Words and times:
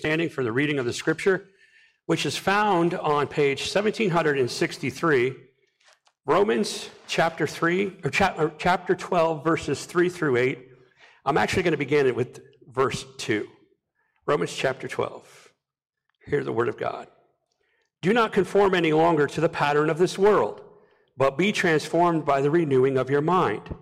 standing 0.00 0.28
for 0.28 0.44
the 0.44 0.52
reading 0.52 0.78
of 0.78 0.84
the 0.84 0.92
scripture, 0.92 1.48
which 2.06 2.24
is 2.24 2.36
found 2.36 2.94
on 2.94 3.26
page 3.26 3.62
1763, 3.62 5.34
Romans 6.24 6.88
chapter 7.08 7.48
3, 7.48 7.96
or, 8.04 8.52
chapter 8.58 8.94
12, 8.94 9.42
verses 9.42 9.86
3 9.86 10.08
through 10.08 10.36
8. 10.36 10.68
I'm 11.24 11.36
actually 11.36 11.64
going 11.64 11.72
to 11.72 11.78
begin 11.78 12.06
it 12.06 12.14
with 12.14 12.40
verse 12.68 13.04
2. 13.16 13.48
Romans 14.24 14.54
chapter 14.54 14.86
12. 14.86 15.52
Hear 16.26 16.44
the 16.44 16.52
word 16.52 16.68
of 16.68 16.78
God. 16.78 17.08
Do 18.00 18.12
not 18.12 18.32
conform 18.32 18.76
any 18.76 18.92
longer 18.92 19.26
to 19.26 19.40
the 19.40 19.48
pattern 19.48 19.90
of 19.90 19.98
this 19.98 20.16
world, 20.16 20.60
but 21.16 21.36
be 21.36 21.50
transformed 21.50 22.24
by 22.24 22.40
the 22.40 22.52
renewing 22.52 22.96
of 22.98 23.10
your 23.10 23.20
mind. 23.20 23.74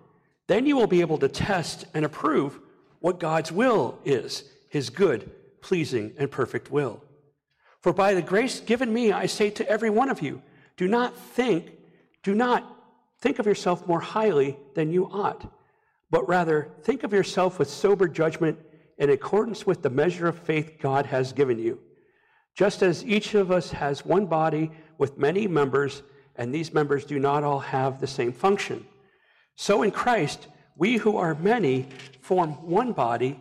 Then 0.46 0.64
you 0.64 0.77
will 0.77 0.87
be 0.87 1.03
able 1.03 1.19
to 1.19 1.29
test 1.29 1.85
and 1.93 2.07
approve 2.07 2.59
what 3.01 3.21
God's 3.21 3.53
will 3.53 3.98
is, 4.07 4.45
his 4.71 4.89
good, 4.89 5.30
pleasing, 5.67 6.14
and 6.17 6.30
perfect 6.30 6.71
will. 6.71 7.03
For 7.83 7.93
by 7.93 8.15
the 8.15 8.23
grace 8.23 8.61
given 8.61 8.93
me, 8.93 9.11
I 9.11 9.27
say 9.27 9.51
to 9.51 9.69
every 9.69 9.91
one 9.91 10.11
of 10.11 10.23
you, 10.23 10.41
do 10.77 10.87
not 10.87 11.19
think, 11.19 11.73
do 12.23 12.37
not 12.37 12.62
think 13.20 13.41
of 13.41 13.47
yourself 13.47 13.84
more 13.84 13.98
highly 13.98 14.56
than 14.77 14.92
you 14.92 15.06
ought, 15.06 15.52
but 16.09 16.29
rather 16.29 16.70
think 16.83 17.02
of 17.02 17.12
yourself 17.12 17.59
with 17.59 17.69
sober 17.69 18.06
judgment 18.06 18.56
in 18.98 19.11
accordance 19.11 19.66
with 19.66 19.83
the 19.83 19.91
measure 19.91 20.29
of 20.29 20.39
faith 20.39 20.77
God 20.80 21.05
has 21.06 21.33
given 21.33 21.59
you. 21.59 21.80
Just 22.55 22.84
as 22.84 23.05
each 23.05 23.34
of 23.34 23.51
us 23.51 23.73
has 23.73 24.05
one 24.05 24.27
body 24.27 24.70
with 24.98 25.19
many 25.19 25.48
members, 25.48 26.05
and 26.37 26.55
these 26.55 26.73
members 26.73 27.05
do 27.05 27.19
not 27.19 27.42
all 27.42 27.59
have 27.59 28.01
the 28.01 28.06
same 28.06 28.33
function. 28.33 28.87
So 29.56 29.83
in 29.83 29.91
Christ, 29.91 30.47
we 30.77 30.97
who 30.97 31.17
are 31.17 31.34
many 31.34 31.89
form 32.20 32.51
one 32.69 32.92
body, 32.92 33.41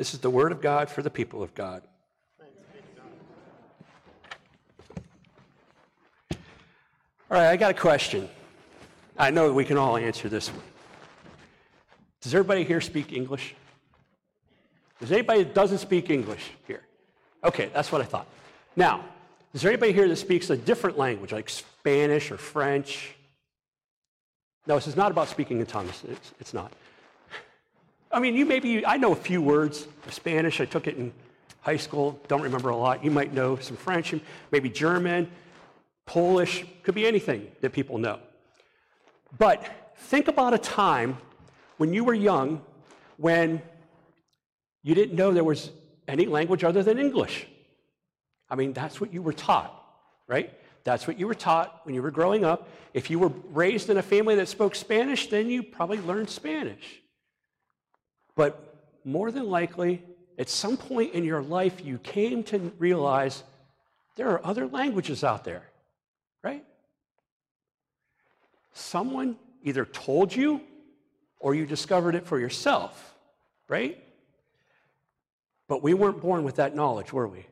This 0.00 0.14
is 0.14 0.20
the 0.20 0.30
word 0.30 0.50
of 0.50 0.62
God 0.62 0.88
for 0.88 1.02
the 1.02 1.10
people 1.10 1.42
of 1.42 1.54
God. 1.54 1.82
All 6.30 6.38
right, 7.32 7.48
I 7.48 7.56
got 7.58 7.72
a 7.72 7.74
question. 7.74 8.26
I 9.18 9.30
know 9.30 9.52
we 9.52 9.66
can 9.66 9.76
all 9.76 9.98
answer 9.98 10.30
this 10.30 10.48
one. 10.48 10.62
Does 12.22 12.34
everybody 12.34 12.64
here 12.64 12.80
speak 12.80 13.12
English? 13.12 13.54
Does 15.00 15.12
anybody 15.12 15.42
that 15.42 15.52
doesn't 15.52 15.80
speak 15.80 16.08
English 16.08 16.50
here? 16.66 16.80
Okay, 17.44 17.68
that's 17.74 17.92
what 17.92 18.00
I 18.00 18.04
thought. 18.04 18.26
Now, 18.76 19.04
is 19.52 19.60
there 19.60 19.70
anybody 19.70 19.92
here 19.92 20.08
that 20.08 20.16
speaks 20.16 20.48
a 20.48 20.56
different 20.56 20.96
language, 20.96 21.32
like 21.32 21.50
Spanish 21.50 22.30
or 22.30 22.38
French? 22.38 23.16
No, 24.66 24.76
this 24.76 24.86
is 24.86 24.96
not 24.96 25.10
about 25.10 25.28
speaking 25.28 25.60
in 25.60 25.66
tongues. 25.66 26.02
It's, 26.08 26.32
it's 26.40 26.54
not. 26.54 26.72
I 28.12 28.18
mean, 28.18 28.34
you 28.34 28.44
maybe, 28.44 28.84
I 28.84 28.96
know 28.96 29.12
a 29.12 29.16
few 29.16 29.40
words 29.40 29.86
of 30.06 30.12
Spanish. 30.12 30.60
I 30.60 30.64
took 30.64 30.86
it 30.86 30.96
in 30.96 31.12
high 31.60 31.76
school, 31.76 32.20
don't 32.26 32.42
remember 32.42 32.70
a 32.70 32.76
lot. 32.76 33.04
You 33.04 33.10
might 33.10 33.32
know 33.32 33.56
some 33.56 33.76
French, 33.76 34.14
maybe 34.50 34.68
German, 34.68 35.30
Polish, 36.06 36.64
could 36.82 36.94
be 36.94 37.06
anything 37.06 37.46
that 37.60 37.72
people 37.72 37.98
know. 37.98 38.18
But 39.38 39.94
think 39.96 40.28
about 40.28 40.54
a 40.54 40.58
time 40.58 41.18
when 41.76 41.92
you 41.92 42.02
were 42.02 42.14
young 42.14 42.62
when 43.16 43.60
you 44.82 44.94
didn't 44.94 45.14
know 45.14 45.32
there 45.32 45.44
was 45.44 45.70
any 46.08 46.26
language 46.26 46.64
other 46.64 46.82
than 46.82 46.98
English. 46.98 47.46
I 48.48 48.56
mean, 48.56 48.72
that's 48.72 49.00
what 49.00 49.12
you 49.12 49.22
were 49.22 49.34
taught, 49.34 49.72
right? 50.26 50.52
That's 50.82 51.06
what 51.06 51.18
you 51.18 51.26
were 51.26 51.34
taught 51.34 51.82
when 51.84 51.94
you 51.94 52.02
were 52.02 52.10
growing 52.10 52.44
up. 52.44 52.68
If 52.94 53.10
you 53.10 53.18
were 53.18 53.30
raised 53.52 53.90
in 53.90 53.98
a 53.98 54.02
family 54.02 54.34
that 54.36 54.48
spoke 54.48 54.74
Spanish, 54.74 55.28
then 55.28 55.48
you 55.48 55.62
probably 55.62 55.98
learned 55.98 56.30
Spanish. 56.30 57.00
But 58.34 58.76
more 59.04 59.30
than 59.30 59.48
likely, 59.48 60.02
at 60.38 60.48
some 60.48 60.76
point 60.76 61.14
in 61.14 61.24
your 61.24 61.42
life, 61.42 61.84
you 61.84 61.98
came 61.98 62.42
to 62.44 62.58
realize 62.78 63.42
there 64.16 64.28
are 64.30 64.44
other 64.44 64.66
languages 64.66 65.24
out 65.24 65.44
there, 65.44 65.64
right? 66.42 66.64
Someone 68.72 69.36
either 69.62 69.84
told 69.84 70.34
you 70.34 70.60
or 71.38 71.54
you 71.54 71.66
discovered 71.66 72.14
it 72.14 72.26
for 72.26 72.38
yourself, 72.38 73.14
right? 73.68 74.02
But 75.68 75.82
we 75.82 75.94
weren't 75.94 76.20
born 76.20 76.44
with 76.44 76.56
that 76.56 76.74
knowledge, 76.74 77.12
were 77.12 77.28
we? 77.28 77.46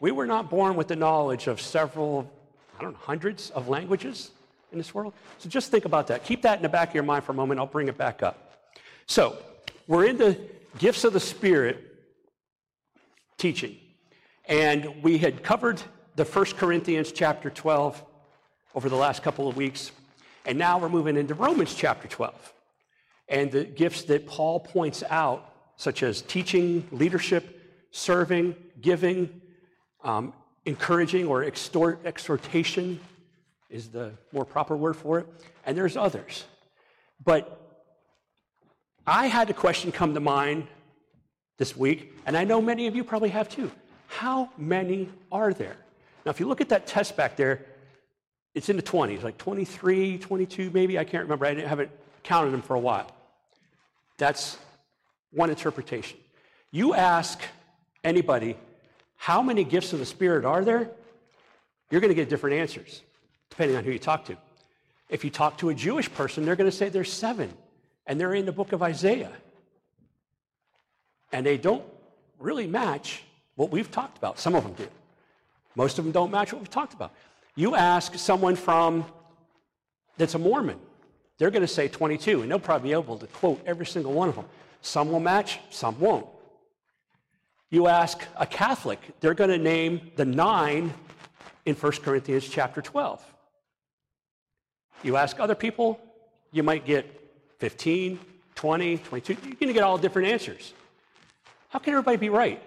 We 0.00 0.12
were 0.12 0.26
not 0.26 0.50
born 0.50 0.76
with 0.76 0.88
the 0.88 0.96
knowledge 0.96 1.46
of 1.46 1.60
several, 1.60 2.30
I 2.78 2.82
don't 2.82 2.92
know, 2.92 2.98
hundreds 3.02 3.50
of 3.50 3.68
languages 3.68 4.30
in 4.72 4.78
this 4.78 4.94
world. 4.94 5.14
So 5.38 5.48
just 5.48 5.70
think 5.70 5.84
about 5.84 6.08
that. 6.08 6.24
Keep 6.24 6.42
that 6.42 6.56
in 6.58 6.62
the 6.62 6.68
back 6.68 6.90
of 6.90 6.94
your 6.94 7.04
mind 7.04 7.24
for 7.24 7.32
a 7.32 7.34
moment. 7.34 7.60
I'll 7.60 7.66
bring 7.66 7.88
it 7.88 7.96
back 7.96 8.22
up. 8.22 8.43
So, 9.06 9.38
we're 9.86 10.06
in 10.06 10.16
the 10.16 10.38
gifts 10.78 11.04
of 11.04 11.12
the 11.12 11.20
Spirit 11.20 11.78
teaching. 13.36 13.76
And 14.46 15.02
we 15.02 15.18
had 15.18 15.42
covered 15.42 15.80
the 16.16 16.24
First 16.24 16.56
Corinthians 16.56 17.12
chapter 17.12 17.50
12 17.50 18.02
over 18.74 18.88
the 18.88 18.96
last 18.96 19.22
couple 19.22 19.48
of 19.48 19.56
weeks. 19.56 19.92
And 20.46 20.58
now 20.58 20.78
we're 20.78 20.88
moving 20.88 21.16
into 21.16 21.34
Romans 21.34 21.74
chapter 21.74 22.08
12 22.08 22.54
and 23.28 23.50
the 23.50 23.64
gifts 23.64 24.04
that 24.04 24.26
Paul 24.26 24.60
points 24.60 25.02
out 25.10 25.50
such 25.76 26.02
as 26.02 26.22
teaching, 26.22 26.86
leadership, 26.90 27.60
serving, 27.90 28.54
giving, 28.80 29.40
um, 30.02 30.32
encouraging, 30.66 31.26
or 31.26 31.44
extort, 31.44 32.00
exhortation 32.04 33.00
is 33.70 33.88
the 33.88 34.12
more 34.32 34.44
proper 34.44 34.76
word 34.76 34.94
for 34.96 35.18
it. 35.18 35.26
And 35.66 35.76
there's 35.76 35.96
others. 35.96 36.44
But 37.24 37.63
I 39.06 39.26
had 39.26 39.50
a 39.50 39.54
question 39.54 39.92
come 39.92 40.14
to 40.14 40.20
mind 40.20 40.66
this 41.58 41.76
week, 41.76 42.14
and 42.26 42.36
I 42.36 42.44
know 42.44 42.60
many 42.60 42.86
of 42.86 42.96
you 42.96 43.04
probably 43.04 43.28
have 43.30 43.48
too. 43.48 43.70
How 44.06 44.50
many 44.56 45.08
are 45.30 45.52
there? 45.52 45.76
Now, 46.24 46.30
if 46.30 46.40
you 46.40 46.46
look 46.46 46.60
at 46.60 46.70
that 46.70 46.86
test 46.86 47.16
back 47.16 47.36
there, 47.36 47.66
it's 48.54 48.68
in 48.68 48.76
the 48.76 48.82
20s, 48.82 49.22
like 49.22 49.36
23, 49.36 50.18
22 50.18 50.70
maybe. 50.72 50.98
I 50.98 51.04
can't 51.04 51.24
remember. 51.24 51.44
I 51.44 51.54
haven't 51.54 51.90
counted 52.22 52.50
them 52.52 52.62
for 52.62 52.74
a 52.74 52.78
while. 52.78 53.10
That's 54.16 54.58
one 55.32 55.50
interpretation. 55.50 56.18
You 56.70 56.94
ask 56.94 57.42
anybody, 58.04 58.56
how 59.16 59.42
many 59.42 59.64
gifts 59.64 59.92
of 59.92 59.98
the 59.98 60.06
Spirit 60.06 60.44
are 60.44 60.64
there? 60.64 60.90
You're 61.90 62.00
going 62.00 62.10
to 62.10 62.14
get 62.14 62.28
different 62.28 62.56
answers, 62.56 63.02
depending 63.50 63.76
on 63.76 63.84
who 63.84 63.90
you 63.90 63.98
talk 63.98 64.24
to. 64.26 64.36
If 65.08 65.24
you 65.24 65.30
talk 65.30 65.58
to 65.58 65.68
a 65.68 65.74
Jewish 65.74 66.12
person, 66.12 66.44
they're 66.44 66.56
going 66.56 66.70
to 66.70 66.76
say 66.76 66.88
there's 66.88 67.12
seven, 67.12 67.52
and 68.06 68.20
they're 68.20 68.34
in 68.34 68.46
the 68.46 68.52
book 68.52 68.72
of 68.72 68.82
Isaiah. 68.82 69.32
And 71.32 71.44
they 71.44 71.56
don't 71.56 71.84
really 72.38 72.66
match 72.66 73.22
what 73.56 73.70
we've 73.70 73.90
talked 73.90 74.18
about. 74.18 74.38
Some 74.38 74.54
of 74.54 74.62
them 74.62 74.74
do. 74.74 74.88
Most 75.74 75.98
of 75.98 76.04
them 76.04 76.12
don't 76.12 76.30
match 76.30 76.52
what 76.52 76.60
we've 76.60 76.70
talked 76.70 76.94
about. 76.94 77.12
You 77.56 77.74
ask 77.74 78.16
someone 78.16 78.56
from 78.56 79.04
that's 80.16 80.34
a 80.34 80.38
Mormon, 80.38 80.78
they're 81.38 81.50
going 81.50 81.62
to 81.62 81.68
say 81.68 81.88
22, 81.88 82.42
and 82.42 82.50
they'll 82.50 82.58
probably 82.58 82.90
be 82.90 82.92
able 82.92 83.18
to 83.18 83.26
quote 83.26 83.60
every 83.66 83.86
single 83.86 84.12
one 84.12 84.28
of 84.28 84.36
them. 84.36 84.44
Some 84.82 85.10
will 85.10 85.20
match, 85.20 85.58
some 85.70 85.98
won't. 85.98 86.26
You 87.70 87.88
ask 87.88 88.24
a 88.36 88.46
Catholic, 88.46 89.00
they're 89.20 89.34
going 89.34 89.50
to 89.50 89.58
name 89.58 90.12
the 90.14 90.24
nine 90.24 90.94
in 91.64 91.74
1 91.74 91.92
Corinthians 91.92 92.48
chapter 92.48 92.80
12. 92.80 93.24
You 95.02 95.16
ask 95.16 95.40
other 95.40 95.54
people, 95.56 95.98
you 96.52 96.62
might 96.62 96.86
get 96.86 97.23
15, 97.58 98.18
20, 98.54 98.98
22. 98.98 99.32
You're 99.32 99.40
going 99.42 99.58
to 99.68 99.72
get 99.72 99.82
all 99.82 99.98
different 99.98 100.28
answers. 100.28 100.72
How 101.68 101.78
can 101.78 101.92
everybody 101.92 102.16
be 102.16 102.28
right? 102.28 102.62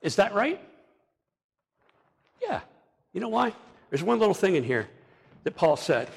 Is 0.00 0.16
that 0.16 0.34
right? 0.34 0.60
Yeah. 2.40 2.60
You 3.12 3.20
know 3.20 3.28
why? 3.28 3.54
There's 3.90 4.02
one 4.02 4.18
little 4.18 4.34
thing 4.34 4.56
in 4.56 4.64
here 4.64 4.88
that 5.44 5.54
Paul 5.54 5.76
said. 5.76 6.08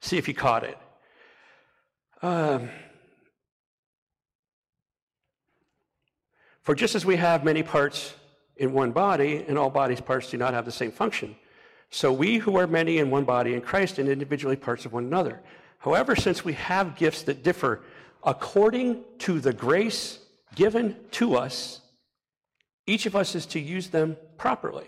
See 0.00 0.18
if 0.18 0.28
you 0.28 0.34
caught 0.34 0.64
it. 0.64 0.78
Um, 2.22 2.70
for 6.62 6.74
just 6.74 6.94
as 6.94 7.04
we 7.04 7.16
have 7.16 7.44
many 7.44 7.62
parts 7.62 8.14
in 8.56 8.72
one 8.72 8.92
body, 8.92 9.44
and 9.46 9.58
all 9.58 9.70
bodies' 9.70 10.00
parts 10.00 10.30
do 10.30 10.36
not 10.36 10.54
have 10.54 10.64
the 10.64 10.72
same 10.72 10.90
function, 10.90 11.36
so 11.96 12.12
we 12.12 12.36
who 12.36 12.58
are 12.58 12.66
many 12.66 12.98
in 12.98 13.08
one 13.08 13.24
body 13.24 13.54
in 13.54 13.62
Christ 13.62 13.98
and 13.98 14.06
individually 14.06 14.54
parts 14.54 14.84
of 14.84 14.92
one 14.92 15.04
another. 15.04 15.40
However, 15.78 16.14
since 16.14 16.44
we 16.44 16.52
have 16.52 16.94
gifts 16.94 17.22
that 17.22 17.42
differ 17.42 17.80
according 18.22 19.02
to 19.20 19.40
the 19.40 19.54
grace 19.54 20.18
given 20.54 20.94
to 21.12 21.36
us, 21.36 21.80
each 22.86 23.06
of 23.06 23.16
us 23.16 23.34
is 23.34 23.46
to 23.46 23.58
use 23.58 23.88
them 23.88 24.18
properly. 24.36 24.84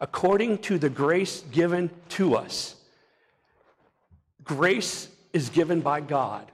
According 0.00 0.58
to 0.62 0.78
the 0.78 0.88
grace 0.88 1.44
given 1.52 1.90
to 2.08 2.34
us. 2.34 2.74
Grace 4.42 5.06
is 5.32 5.48
given 5.48 5.80
by 5.80 6.00
God. 6.00 6.50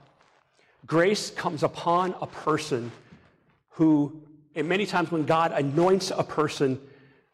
Grace 0.84 1.30
comes 1.30 1.62
upon 1.62 2.14
a 2.20 2.26
person 2.26 2.92
who, 3.70 4.20
and 4.54 4.68
many 4.68 4.84
times 4.84 5.10
when 5.10 5.24
God 5.24 5.52
anoints 5.52 6.12
a 6.14 6.22
person 6.22 6.78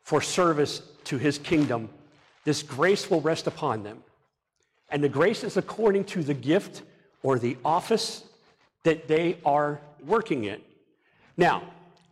for 0.02 0.20
service 0.20 0.80
to 1.06 1.18
his 1.18 1.38
kingdom, 1.38 1.88
this 2.44 2.62
grace 2.62 3.10
will 3.10 3.20
rest 3.20 3.46
upon 3.46 3.82
them. 3.82 4.02
And 4.90 5.02
the 5.02 5.08
grace 5.08 5.44
is 5.44 5.56
according 5.56 6.04
to 6.04 6.22
the 6.22 6.34
gift 6.34 6.82
or 7.22 7.38
the 7.38 7.56
office 7.64 8.24
that 8.82 9.08
they 9.08 9.38
are 9.44 9.80
working 10.06 10.44
in. 10.44 10.60
Now, 11.36 11.62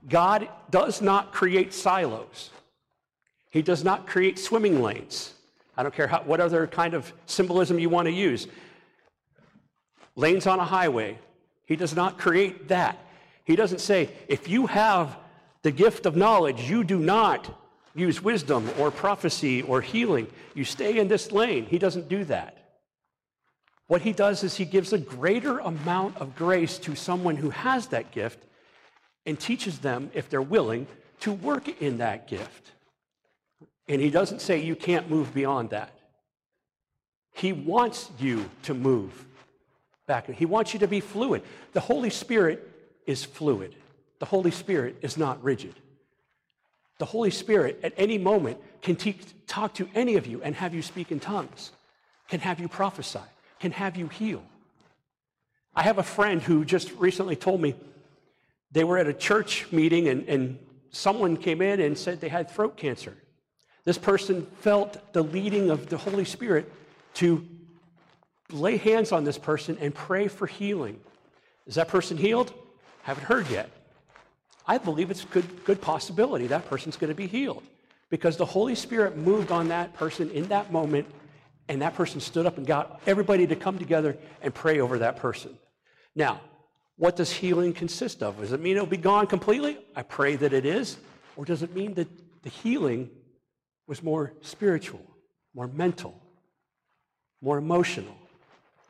God 0.09 0.49
does 0.71 1.01
not 1.01 1.33
create 1.33 1.73
silos. 1.73 2.51
He 3.51 3.63
does 3.63 3.85
not 3.85 4.07
create 4.07 4.39
swimming 4.39 4.83
lanes. 4.83 5.35
I 5.77 5.83
don't 5.83 5.95
care 5.95 6.07
how, 6.07 6.23
what 6.23 6.41
other 6.41 6.67
kind 6.67 6.95
of 6.95 7.13
symbolism 7.27 7.79
you 7.79 7.89
want 7.89 8.07
to 8.07 8.13
use. 8.13 8.49
Lanes 10.17 10.47
on 10.47 10.59
a 10.59 10.65
highway. 10.65 11.19
He 11.67 11.77
does 11.77 11.95
not 11.95 12.19
create 12.19 12.69
that. 12.69 12.99
He 13.45 13.57
doesn't 13.57 13.81
say, 13.81 14.11
if 14.29 14.49
you 14.49 14.67
have 14.67 15.17
the 15.63 15.71
gift 15.71 16.07
of 16.07 16.17
knowledge, 16.17 16.69
you 16.69 16.85
do 16.85 16.99
not 16.99 17.59
use 17.95 18.23
wisdom 18.23 18.71
or 18.79 18.91
prophecy 18.91 19.63
or 19.63 19.81
healing. 19.81 20.27
You 20.55 20.65
stay 20.65 20.99
in 20.99 21.09
this 21.09 21.33
lane. 21.33 21.67
He 21.67 21.79
doesn't 21.79 22.09
do 22.09 22.25
that. 22.25 22.59
What 23.87 24.03
he 24.03 24.13
does 24.13 24.43
is 24.43 24.57
he 24.57 24.65
gives 24.65 24.93
a 24.93 24.99
greater 24.99 25.59
amount 25.59 26.17
of 26.17 26.35
grace 26.35 26.79
to 26.79 26.95
someone 26.95 27.37
who 27.37 27.51
has 27.51 27.89
that 27.89 28.11
gift 28.11 28.43
and 29.27 29.39
teaches 29.39 29.81
them, 29.81 30.11
if 30.15 30.31
they're 30.31 30.41
willing, 30.41 30.87
to 31.21 31.33
work 31.33 31.69
in 31.81 31.99
that 31.99 32.27
gift. 32.27 32.73
And 33.89 34.01
he 34.01 34.11
doesn't 34.11 34.41
say 34.41 34.63
you 34.63 34.77
can't 34.77 35.11
move 35.11 35.35
beyond 35.35 35.71
that. 35.71 35.93
He 37.35 37.53
wants 37.53 38.11
you 38.19 38.49
to 38.63 38.75
move 38.75 39.27
back. 40.07 40.27
He 40.31 40.47
wants 40.47 40.73
you 40.73 40.81
to 40.81 40.89
be 40.89 41.01
fluid. 41.01 41.43
The 41.73 41.81
Holy 41.81 42.11
Spirit 42.11 42.69
is 43.07 43.25
fluid. 43.25 43.75
The 44.19 44.27
Holy 44.27 44.51
Spirit 44.51 44.97
is 45.03 45.17
not 45.17 45.43
rigid. 45.43 45.75
The 46.99 47.05
Holy 47.05 47.31
Spirit 47.31 47.81
at 47.83 47.93
any 47.97 48.19
moment 48.19 48.59
can 48.81 48.97
te- 48.97 49.17
talk 49.47 49.75
to 49.75 49.89
any 49.95 50.17
of 50.17 50.27
you 50.27 50.43
and 50.43 50.55
have 50.55 50.75
you 50.75 50.83
speak 50.83 51.11
in 51.11 51.21
tongues, 51.21 51.73
can 52.29 52.41
have 52.41 52.61
you 52.61 52.69
prophesy, 52.69 53.21
can 53.61 53.73
have 53.73 53.97
you 53.97 54.09
heal. 54.09 54.43
I 55.75 55.83
have 55.83 55.99
a 55.99 56.03
friend 56.03 56.43
who 56.43 56.65
just 56.65 56.93
recently 56.93 57.37
told 57.37 57.61
me 57.61 57.75
they 58.73 58.85
were 58.85 58.99
at 58.99 59.07
a 59.07 59.13
church 59.13 59.71
meeting 59.73 60.09
and, 60.09 60.29
and 60.29 60.59
someone 60.91 61.37
came 61.37 61.63
in 61.63 61.81
and 61.81 61.97
said 61.97 62.21
they 62.21 62.29
had 62.29 62.51
throat 62.51 62.77
cancer. 62.77 63.17
This 63.85 63.99
person 63.99 64.47
felt 64.61 65.13
the 65.13 65.23
leading 65.23 65.71
of 65.71 65.89
the 65.89 65.97
Holy 65.97 66.25
Spirit 66.25 66.71
to 67.15 67.47
lay 68.51 68.77
hands 68.77 69.13
on 69.13 69.25
this 69.25 69.39
person 69.39 69.79
and 69.81 69.95
pray 69.95 70.29
for 70.29 70.47
healing. 70.47 71.01
Is 71.67 71.75
that 71.77 71.89
person 71.89 72.17
healed? 72.17 72.53
Haven't 73.03 73.25
heard 73.25 73.49
yet. 73.49 73.71
I 74.67 74.79
believe 74.79 75.11
it's 75.11 75.25
a 75.25 75.27
good, 75.27 75.65
good 75.65 75.81
possibility 75.81 76.47
that 76.49 76.69
person's 76.69 76.97
going 76.97 77.11
to 77.11 77.17
be 77.17 77.27
healed 77.27 77.63
because 78.11 78.37
the 78.37 78.47
Holy 78.47 78.75
Spirit 78.75 79.17
moved 79.17 79.51
on 79.51 79.69
that 79.69 79.95
person 79.95 80.31
in 80.31 80.49
that 80.49 80.71
moment, 80.71 81.07
and 81.69 81.81
that 81.83 81.95
person 81.95 82.21
stood 82.21 82.45
up 82.45 82.59
and 82.59 82.67
got 82.67 83.01
everybody 83.07 83.47
to 83.47 83.57
come 83.57 83.79
together 83.79 84.17
and 84.43 84.55
pray 84.55 84.81
over 84.81 84.99
that 84.99 85.17
person. 85.17 85.57
Now, 86.15 86.41
what 86.97 87.17
does 87.17 87.33
healing 87.33 87.73
consist 87.73 88.23
of? 88.23 88.39
Does 88.39 88.53
it 88.53 88.61
mean 88.61 88.77
it'll 88.77 88.87
be 88.87 88.99
gone 88.99 89.27
completely? 89.27 89.79
I 89.97 90.03
pray 90.03 90.37
that 90.37 90.53
it 90.53 90.67
is. 90.67 90.99
Or 91.37 91.45
does 91.45 91.63
it 91.63 91.75
mean 91.75 91.95
that 91.95 92.09
the 92.43 92.51
healing 92.51 93.11
was 93.87 94.03
more 94.03 94.35
spiritual, 94.43 95.01
more 95.55 95.67
mental, 95.67 96.21
more 97.41 97.57
emotional? 97.57 98.15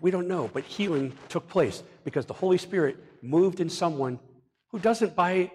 We 0.00 0.10
don't 0.10 0.26
know, 0.26 0.50
but 0.52 0.64
healing 0.64 1.12
took 1.28 1.48
place 1.48 1.84
because 2.04 2.26
the 2.26 2.34
Holy 2.34 2.58
Spirit 2.58 2.96
moved 3.22 3.60
in 3.60 3.70
someone 3.70 4.18
who 4.70 4.80
doesn't, 4.80 5.14
by 5.14 5.52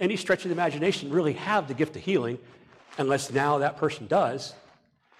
any 0.00 0.16
stretch 0.16 0.44
of 0.44 0.50
the 0.50 0.54
imagination, 0.54 1.10
really 1.10 1.34
have 1.34 1.68
the 1.68 1.74
gift 1.74 1.96
of 1.96 2.02
healing, 2.02 2.38
unless 2.98 3.30
now 3.30 3.58
that 3.58 3.76
person 3.76 4.06
does. 4.06 4.54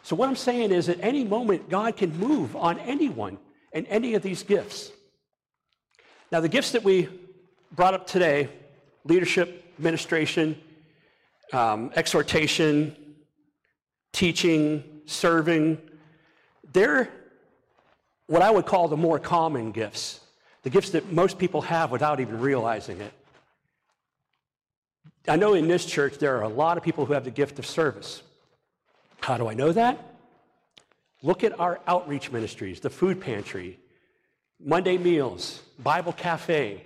So, 0.03 0.15
what 0.15 0.29
I'm 0.29 0.37
saying 0.37 0.71
is, 0.71 0.89
at 0.89 0.99
any 1.01 1.25
moment, 1.25 1.69
God 1.69 1.97
can 1.97 2.17
move 2.19 2.55
on 2.55 2.79
anyone 2.81 3.39
and 3.73 3.87
any 3.89 4.15
of 4.15 4.23
these 4.23 4.43
gifts. 4.43 4.93
Now, 6.31 6.41
the 6.41 6.49
gifts 6.49 6.73
that 6.73 6.85
we 6.85 7.09
brought 7.73 7.95
up 7.95 8.07
today 8.07 8.49
leadership, 9.05 9.65
administration, 9.79 10.61
um, 11.53 11.93
exhortation, 11.95 12.97
teaching, 14.13 14.83
serving 15.07 15.79
they're 16.77 17.09
what 18.27 18.43
I 18.43 18.51
would 18.51 18.67
call 18.67 18.89
the 18.89 18.97
more 18.97 19.19
common 19.19 19.73
gifts, 19.73 20.21
the 20.63 20.69
gifts 20.69 20.91
that 20.91 21.11
most 21.11 21.39
people 21.39 21.63
have 21.63 21.91
without 21.91 22.21
even 22.21 22.39
realizing 22.39 23.01
it. 23.01 23.13
I 25.29 25.37
know 25.37 25.55
in 25.55 25.67
this 25.67 25.85
church 25.85 26.19
there 26.19 26.37
are 26.37 26.43
a 26.43 26.49
lot 26.49 26.77
of 26.77 26.83
people 26.83 27.05
who 27.05 27.13
have 27.13 27.25
the 27.25 27.31
gift 27.31 27.59
of 27.59 27.67
service. 27.67 28.23
How 29.21 29.37
do 29.37 29.49
I 29.49 29.55
know 29.55 29.73
that? 29.73 29.99
Look 31.23 31.43
at 31.43 31.59
our 31.59 31.81
outreach 31.87 32.31
ministries, 32.31 32.81
the 32.81 32.91
food 32.91 33.21
pantry, 33.21 33.79
Monday 34.61 34.99
meals, 34.99 35.63
Bible 35.79 36.13
cafe. 36.13 36.85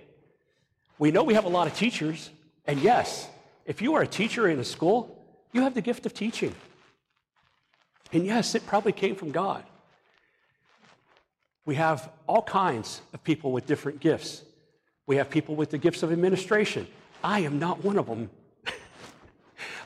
We 0.97 1.11
know 1.11 1.23
we 1.23 1.35
have 1.35 1.45
a 1.45 1.49
lot 1.49 1.67
of 1.67 1.75
teachers, 1.75 2.29
and 2.65 2.79
yes, 2.79 3.27
if 3.65 3.81
you 3.81 3.93
are 3.95 4.01
a 4.01 4.07
teacher 4.07 4.47
in 4.47 4.59
a 4.59 4.63
school, 4.63 5.23
you 5.53 5.61
have 5.61 5.73
the 5.73 5.81
gift 5.81 6.05
of 6.05 6.13
teaching. 6.13 6.55
And 8.13 8.25
yes, 8.25 8.55
it 8.55 8.65
probably 8.65 8.91
came 8.91 9.15
from 9.15 9.31
God. 9.31 9.63
We 11.65 11.75
have 11.75 12.09
all 12.27 12.41
kinds 12.41 13.01
of 13.13 13.23
people 13.23 13.51
with 13.51 13.67
different 13.67 13.99
gifts. 13.99 14.41
We 15.05 15.17
have 15.17 15.29
people 15.29 15.55
with 15.55 15.69
the 15.69 15.77
gifts 15.77 16.03
of 16.03 16.11
administration. 16.11 16.87
I 17.23 17.41
am 17.41 17.59
not 17.59 17.83
one 17.83 17.97
of 17.97 18.07
them. 18.07 18.29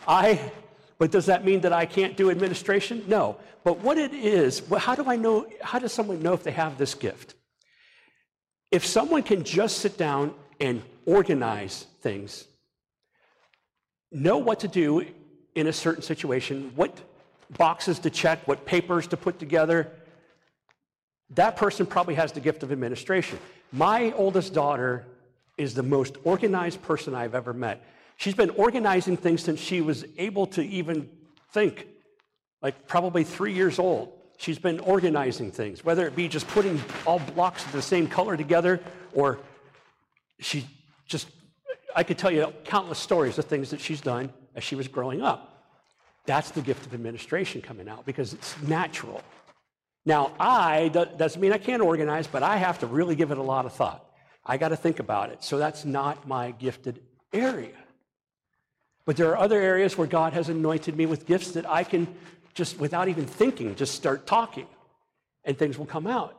I, 0.08 0.52
but 0.98 1.12
does 1.12 1.26
that 1.26 1.44
mean 1.44 1.62
that 1.62 1.74
I 1.74 1.86
can't 1.86 2.16
do 2.16 2.30
administration? 2.30 3.04
No. 3.08 3.38
But 3.64 3.80
what 3.80 3.98
it 3.98 4.14
is, 4.14 4.62
how 4.78 4.96
do 4.96 5.06
I 5.08 5.16
know, 5.16 5.48
how 5.62 5.80
does 5.80 5.92
someone 5.92 6.22
know 6.22 6.34
if 6.34 6.44
they 6.44 6.52
have 6.52 6.78
this 6.78 6.94
gift? 6.94 7.34
If 8.72 8.86
someone 8.86 9.24
can 9.24 9.44
just 9.44 9.80
sit 9.80 9.98
down 9.98 10.34
and 10.60 10.82
organize 11.06 11.88
things, 12.02 12.46
know 14.12 14.38
what 14.38 14.60
to 14.60 14.68
do 14.68 15.06
in 15.56 15.68
a 15.68 15.74
certain 15.74 16.04
situation, 16.04 16.72
what 16.76 16.96
boxes 17.58 18.00
to 18.00 18.10
check, 18.10 18.48
what 18.48 18.66
papers 18.66 19.08
to 19.08 19.18
put 19.18 19.40
together, 19.40 19.92
that 21.32 21.56
person 21.56 21.86
probably 21.86 22.16
has 22.16 22.32
the 22.32 22.40
gift 22.40 22.64
of 22.64 22.72
administration. 22.72 23.40
My 23.72 24.12
oldest 24.14 24.54
daughter 24.54 25.06
is 25.58 25.74
the 25.74 25.84
most 25.84 26.18
organized 26.24 26.82
person 26.82 27.16
I've 27.16 27.36
ever 27.36 27.54
met. 27.54 27.86
She's 28.18 28.34
been 28.34 28.50
organizing 28.52 29.18
things 29.18 29.44
since 29.44 29.60
she 29.60 29.82
was 29.82 30.06
able 30.18 30.48
to 30.48 30.64
even 30.64 31.10
think, 31.52 31.88
like 32.62 32.88
probably 32.88 33.24
three 33.24 33.54
years 33.54 33.80
old. 33.80 34.12
She's 34.38 34.60
been 34.60 34.80
organizing 34.82 35.52
things, 35.52 35.84
whether 35.84 36.06
it 36.08 36.16
be 36.16 36.28
just 36.28 36.48
putting 36.48 36.82
all 37.06 37.20
blocks 37.20 37.66
of 37.66 37.72
the 37.72 37.82
same 37.82 38.08
color 38.08 38.36
together, 38.36 38.82
or 39.14 39.40
she 40.40 40.66
just, 41.08 41.30
I 41.96 42.04
could 42.04 42.18
tell 42.18 42.32
you 42.32 42.54
countless 42.66 43.00
stories 43.00 43.38
of 43.38 43.46
things 43.46 43.70
that 43.70 43.80
she's 43.80 44.02
done 44.02 44.34
as 44.56 44.64
she 44.64 44.76
was 44.76 44.88
growing 44.90 45.22
up. 45.22 45.52
That's 46.26 46.52
the 46.52 46.62
gift 46.62 46.86
of 46.86 46.94
administration 46.94 47.62
coming 47.62 47.88
out 47.88 48.06
because 48.06 48.34
it's 48.34 48.62
natural. 48.64 49.22
Now, 50.06 50.34
I, 50.40 50.90
doesn't 50.90 51.40
mean 51.40 51.54
I 51.54 51.58
can't 51.58 51.82
organize, 51.82 52.28
but 52.28 52.44
I 52.44 52.58
have 52.58 52.80
to 52.80 52.88
really 52.88 53.16
give 53.16 53.32
it 53.32 53.38
a 53.38 53.44
lot 53.44 53.66
of 53.66 53.74
thought. 53.74 54.05
I 54.46 54.58
got 54.58 54.70
to 54.70 54.76
think 54.76 55.00
about 55.00 55.32
it. 55.32 55.44
So 55.44 55.58
that's 55.58 55.86
not 55.86 56.28
my 56.28 56.52
gifted 56.52 57.02
area. 57.34 57.76
But 59.06 59.18
there 59.18 59.30
are 59.32 59.38
other 59.38 59.60
areas 59.60 59.98
where 59.98 60.08
God 60.08 60.34
has 60.34 60.50
anointed 60.50 60.96
me 60.96 61.06
with 61.06 61.26
gifts 61.26 61.52
that 61.52 61.70
I 61.70 61.84
can 61.84 62.08
just, 62.54 62.80
without 62.80 63.08
even 63.08 63.26
thinking, 63.26 63.76
just 63.76 63.96
start 63.96 64.26
talking 64.26 64.68
and 65.44 65.58
things 65.58 65.78
will 65.78 65.86
come 65.86 66.08
out. 66.08 66.36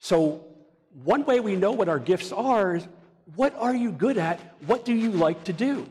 So, 0.00 0.44
one 1.02 1.24
way 1.24 1.40
we 1.40 1.56
know 1.56 1.72
what 1.72 1.88
our 1.88 1.98
gifts 1.98 2.30
are 2.30 2.76
is 2.76 2.86
what 3.36 3.54
are 3.56 3.74
you 3.74 3.90
good 3.90 4.18
at? 4.18 4.38
What 4.66 4.84
do 4.84 4.92
you 4.92 5.10
like 5.10 5.44
to 5.44 5.52
do? 5.52 5.86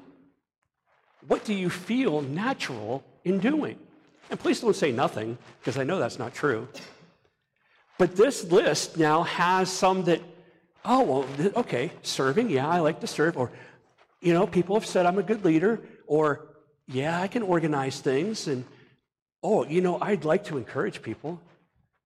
What 1.27 1.45
do 1.45 1.53
you 1.53 1.69
feel 1.69 2.21
natural 2.21 3.03
in 3.23 3.39
doing? 3.39 3.79
And 4.29 4.39
please 4.39 4.61
don't 4.61 4.75
say 4.75 4.91
nothing, 4.91 5.37
because 5.59 5.77
I 5.77 5.83
know 5.83 5.99
that's 5.99 6.19
not 6.19 6.33
true. 6.33 6.67
But 7.97 8.15
this 8.15 8.43
list 8.45 8.97
now 8.97 9.23
has 9.23 9.71
some 9.71 10.03
that, 10.05 10.21
oh, 10.83 11.03
well, 11.03 11.25
okay, 11.57 11.91
serving, 12.01 12.49
yeah, 12.49 12.67
I 12.67 12.79
like 12.79 13.01
to 13.01 13.07
serve. 13.07 13.37
Or, 13.37 13.51
you 14.21 14.33
know, 14.33 14.47
people 14.47 14.75
have 14.75 14.85
said 14.85 15.05
I'm 15.05 15.19
a 15.19 15.23
good 15.23 15.45
leader. 15.45 15.79
Or, 16.07 16.47
yeah, 16.87 17.21
I 17.21 17.27
can 17.27 17.43
organize 17.43 17.99
things. 17.99 18.47
And, 18.47 18.65
oh, 19.41 19.65
you 19.65 19.81
know, 19.81 19.99
I'd 20.01 20.25
like 20.25 20.45
to 20.45 20.57
encourage 20.57 21.01
people. 21.01 21.39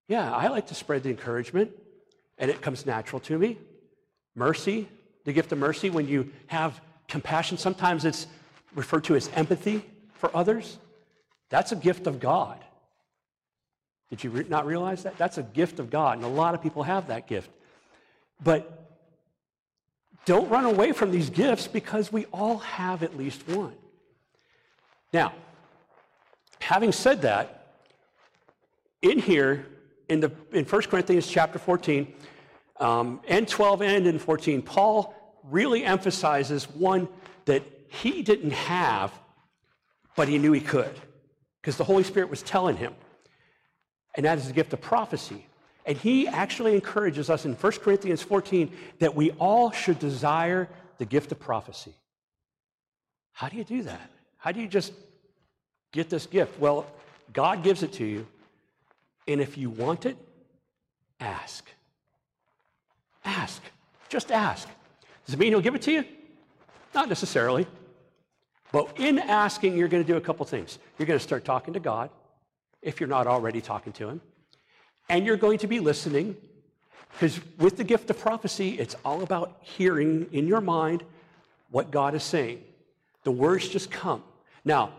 Yeah, 0.08 0.34
I 0.34 0.48
like 0.48 0.68
to 0.68 0.76
spread 0.76 1.04
the 1.04 1.10
encouragement, 1.10 1.72
and 2.38 2.50
it 2.50 2.62
comes 2.62 2.86
natural 2.86 3.20
to 3.22 3.38
me. 3.38 3.58
Mercy, 4.36 4.88
the 5.26 5.34
gift 5.34 5.52
of 5.52 5.58
mercy, 5.58 5.90
when 5.90 6.08
you 6.08 6.32
have 6.48 6.80
compassion, 7.08 7.58
sometimes 7.58 8.06
it's 8.06 8.28
referred 8.74 9.04
to 9.06 9.16
as 9.16 9.30
empathy 9.36 9.84
for 10.14 10.36
others. 10.36 10.78
That's 11.50 11.72
a 11.72 11.76
gift 11.76 12.08
of 12.08 12.20
God. 12.20 12.64
Did 14.10 14.24
you 14.24 14.30
re- 14.30 14.46
not 14.48 14.66
realize 14.66 15.04
that? 15.04 15.18
That's 15.18 15.38
a 15.38 15.44
gift 15.44 15.80
of 15.80 15.90
God, 15.90 16.18
and 16.18 16.26
a 16.26 16.30
lot 16.30 16.56
of 16.56 16.62
people 16.62 16.84
have 16.84 17.08
that 17.08 17.28
gift. 17.28 17.50
But 18.44 18.88
don't 20.26 20.50
run 20.50 20.66
away 20.66 20.92
from 20.92 21.12
these 21.12 21.30
gifts 21.30 21.68
because 21.68 22.12
we 22.12 22.26
all 22.26 22.58
have 22.60 23.04
at 23.04 23.18
least 23.18 23.48
one. 23.48 23.74
Now, 25.14 25.34
having 26.60 26.92
said 26.92 27.22
that, 27.22 27.76
in 29.02 29.20
here, 29.20 29.66
in, 30.10 30.20
the, 30.20 30.32
in 30.52 30.66
1 30.66 30.82
Corinthians 30.84 31.28
chapter 31.28 31.60
14, 31.60 32.14
um, 32.80 33.22
and 33.28 33.48
12 33.48 33.82
and 33.82 34.08
in 34.08 34.20
14, 34.20 34.62
Paul 34.62 35.16
really 35.44 35.84
emphasizes 35.84 36.70
one 36.70 37.08
that 37.46 37.64
he 37.88 38.22
didn't 38.22 38.52
have, 38.52 39.14
but 40.16 40.28
he 40.28 40.38
knew 40.38 40.52
he 40.52 40.62
could, 40.62 40.94
because 41.62 41.78
the 41.78 41.84
Holy 41.84 42.04
Spirit 42.04 42.30
was 42.30 42.42
telling 42.42 42.76
him. 42.78 42.94
And 44.18 44.26
that 44.26 44.38
is 44.38 44.48
the 44.48 44.54
gift 44.54 44.74
of 44.74 44.82
prophecy. 44.82 45.46
And 45.86 45.98
he 45.98 46.28
actually 46.28 46.76
encourages 46.76 47.30
us 47.30 47.46
in 47.46 47.54
1 47.54 47.72
Corinthians 47.74 48.22
14 48.22 48.76
that 49.00 49.16
we 49.16 49.32
all 49.32 49.72
should 49.72 50.00
desire 50.00 50.68
the 50.98 51.06
gift 51.06 51.32
of 51.32 51.40
prophecy. 51.40 51.94
How 53.32 53.48
do 53.48 53.56
you 53.56 53.64
do 53.64 53.84
that? 53.84 54.12
How 54.38 54.52
do 54.52 54.60
you 54.60 54.68
just 54.68 54.92
get 55.94 56.10
this 56.10 56.26
gift? 56.26 56.60
Well, 56.60 56.86
God 57.32 57.64
gives 57.64 57.84
it 57.84 57.94
to 57.94 58.06
you. 58.06 58.28
And 59.28 59.40
if 59.40 59.58
you 59.58 59.70
want 59.70 60.06
it, 60.06 60.18
ask. 61.20 61.70
Ask. 63.24 63.62
Just 64.10 64.32
ask. 64.32 64.68
Does 65.26 65.36
it 65.36 65.40
mean 65.40 65.50
he'll 65.50 65.62
give 65.62 65.76
it 65.76 65.82
to 65.84 65.92
you? 65.92 66.06
Not 66.96 67.10
necessarily. 67.10 67.68
But 68.72 69.00
in 69.00 69.20
asking, 69.20 69.78
you're 69.78 69.88
going 69.88 70.04
to 70.04 70.08
do 70.08 70.18
a 70.18 70.22
couple 70.22 70.46
things. 70.46 70.80
You're 70.98 71.06
going 71.06 71.20
to 71.20 71.24
start 71.24 71.46
talking 71.46 71.74
to 71.74 71.80
God, 71.80 72.10
if 72.82 73.00
you're 73.00 73.10
not 73.10 73.28
already 73.28 73.62
talking 73.62 73.94
to 73.94 74.08
him. 74.10 74.22
And 75.10 75.26
you're 75.26 75.38
going 75.38 75.58
to 75.60 75.68
be 75.68 75.80
listening, 75.80 76.36
because 77.14 77.40
with 77.58 77.78
the 77.78 77.84
gift 77.84 78.10
of 78.10 78.20
prophecy, 78.20 78.72
it's 78.80 78.96
all 79.06 79.24
about 79.24 79.58
hearing 79.62 80.28
in 80.32 80.48
your 80.48 80.62
mind 80.62 81.04
what 81.72 81.92
God 81.92 82.14
is 82.16 82.24
saying. 82.24 82.64
The 83.24 83.32
words 83.32 83.68
just 83.68 83.90
come. 83.90 84.24
Now, 84.66 84.92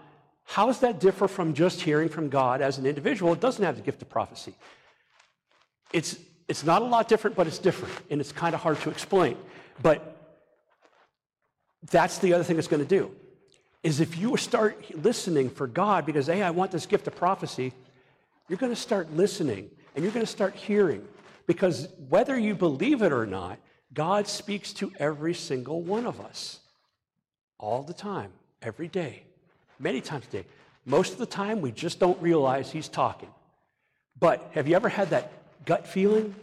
how 0.44 0.66
does 0.66 0.80
that 0.80 0.99
differ 0.99 1.28
from 1.28 1.52
just 1.52 1.80
hearing 1.80 2.08
from 2.08 2.30
God 2.30 2.62
as 2.62 2.78
an 2.78 2.87
individual? 2.87 3.32
It 3.35 3.40
doesn't 3.40 3.64
have 3.64 3.76
the 3.76 3.82
gift 3.82 4.00
of 4.00 4.08
prophecy. 4.08 4.54
It's, 5.92 6.16
it's 6.49 6.64
not 6.64 6.80
a 6.80 6.87
lot 6.87 7.08
different, 7.08 7.37
but 7.37 7.47
it's 7.47 7.58
different, 7.58 7.94
and 8.11 8.20
it's 8.20 8.32
kind 8.32 8.54
of 8.54 8.62
hard 8.62 8.80
to 8.80 8.90
explain. 8.90 9.37
But 9.82 10.16
that's 11.90 12.18
the 12.18 12.32
other 12.32 12.44
thing 12.44 12.58
it's 12.58 12.68
going 12.68 12.82
to 12.82 12.88
do 12.88 13.14
is 13.82 14.00
if 14.00 14.18
you 14.18 14.37
start 14.37 14.85
listening 15.02 15.50
for 15.50 15.66
God 15.66 16.04
because, 16.04 16.26
hey, 16.26 16.42
I 16.42 16.50
want 16.50 16.70
this 16.70 16.87
gift 16.87 17.06
of 17.06 17.16
prophecy, 17.16 17.73
you're 18.49 18.58
going 18.58 18.73
to 18.73 18.80
start 18.80 19.12
listening 19.12 19.70
and 19.94 20.04
you're 20.04 20.12
going 20.12 20.26
to 20.26 20.30
start 20.30 20.54
hearing. 20.54 21.06
Because 21.47 21.88
whether 22.08 22.38
you 22.38 22.54
believe 22.54 23.02
it 23.02 23.12
or 23.12 23.26
not, 23.26 23.58
God 23.94 24.26
speaks 24.28 24.73
to 24.75 24.92
every 24.99 25.35
single 25.35 25.80
one 25.80 26.06
of 26.06 26.20
us 26.20 26.61
all 27.58 27.82
the 27.82 27.94
time, 27.94 28.30
every 28.62 28.88
day, 28.88 29.23
many 29.78 30.00
times 30.00 30.26
a 30.26 30.30
day. 30.30 30.44
Most 30.85 31.12
of 31.12 31.18
the 31.18 31.26
time, 31.26 31.61
we 31.61 31.73
just 31.73 31.99
don't 31.99 32.20
realize 32.20 32.70
He's 32.70 32.88
talking. 32.88 33.30
But 34.18 34.50
have 34.52 34.68
you 34.68 34.76
ever 34.76 34.88
had 34.88 35.11
that 35.11 35.32
gut 35.64 35.87
feeling? 35.87 36.35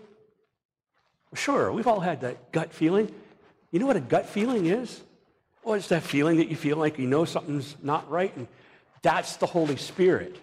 Sure, 1.33 1.71
we've 1.71 1.87
all 1.87 1.99
had 1.99 2.21
that 2.21 2.51
gut 2.51 2.73
feeling. 2.73 3.13
You 3.71 3.79
know 3.79 3.85
what 3.85 3.97
a 3.97 4.01
gut 4.01 4.27
feeling 4.27 4.67
is? 4.67 5.01
Well, 5.65 5.74
it's 5.74 5.89
that 5.89 6.03
feeling 6.03 6.38
that 6.38 6.48
you 6.48 6.55
feel 6.55 6.77
like 6.77 6.98
you 6.98 7.07
know 7.07 7.25
something's 7.25 7.75
not 7.84 8.10
right, 8.10 8.34
and 8.38 8.48
that's 9.01 9.36
the 9.36 9.48
Holy 9.48 9.75
Spirit 9.75 10.38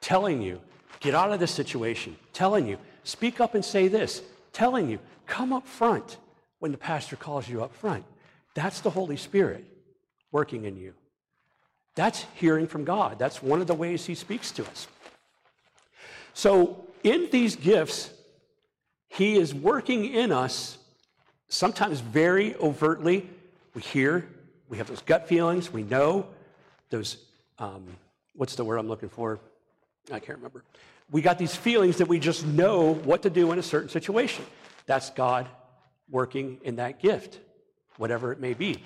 telling 0.00 0.42
you 0.42 0.60
Get 1.02 1.16
out 1.16 1.32
of 1.32 1.40
this 1.40 1.50
situation. 1.50 2.16
Telling 2.32 2.68
you, 2.68 2.78
speak 3.02 3.40
up 3.40 3.56
and 3.56 3.64
say 3.64 3.88
this. 3.88 4.22
Telling 4.52 4.88
you, 4.88 5.00
come 5.26 5.52
up 5.52 5.66
front 5.66 6.16
when 6.60 6.70
the 6.70 6.78
pastor 6.78 7.16
calls 7.16 7.48
you 7.48 7.62
up 7.64 7.74
front. 7.74 8.04
That's 8.54 8.80
the 8.80 8.90
Holy 8.90 9.16
Spirit 9.16 9.64
working 10.30 10.64
in 10.64 10.76
you. 10.76 10.94
That's 11.96 12.24
hearing 12.36 12.68
from 12.68 12.84
God. 12.84 13.18
That's 13.18 13.42
one 13.42 13.60
of 13.60 13.66
the 13.66 13.74
ways 13.74 14.06
He 14.06 14.14
speaks 14.14 14.52
to 14.52 14.64
us. 14.64 14.86
So, 16.34 16.86
in 17.02 17.28
these 17.32 17.56
gifts, 17.56 18.10
He 19.08 19.36
is 19.36 19.52
working 19.52 20.04
in 20.04 20.30
us, 20.30 20.78
sometimes 21.48 21.98
very 21.98 22.54
overtly. 22.56 23.28
We 23.74 23.82
hear, 23.82 24.28
we 24.68 24.78
have 24.78 24.88
those 24.88 25.02
gut 25.02 25.28
feelings, 25.28 25.72
we 25.72 25.82
know 25.82 26.26
those, 26.90 27.16
um, 27.58 27.84
what's 28.34 28.54
the 28.54 28.64
word 28.64 28.76
I'm 28.76 28.88
looking 28.88 29.08
for? 29.08 29.40
I 30.10 30.18
can't 30.18 30.38
remember 30.38 30.64
we 31.12 31.20
got 31.20 31.38
these 31.38 31.54
feelings 31.54 31.98
that 31.98 32.08
we 32.08 32.18
just 32.18 32.44
know 32.44 32.94
what 32.94 33.22
to 33.22 33.30
do 33.30 33.52
in 33.52 33.58
a 33.58 33.62
certain 33.62 33.90
situation. 33.90 34.44
That's 34.86 35.10
God 35.10 35.46
working 36.10 36.58
in 36.64 36.76
that 36.76 37.00
gift, 37.00 37.38
whatever 37.98 38.32
it 38.32 38.40
may 38.40 38.54
be, 38.54 38.82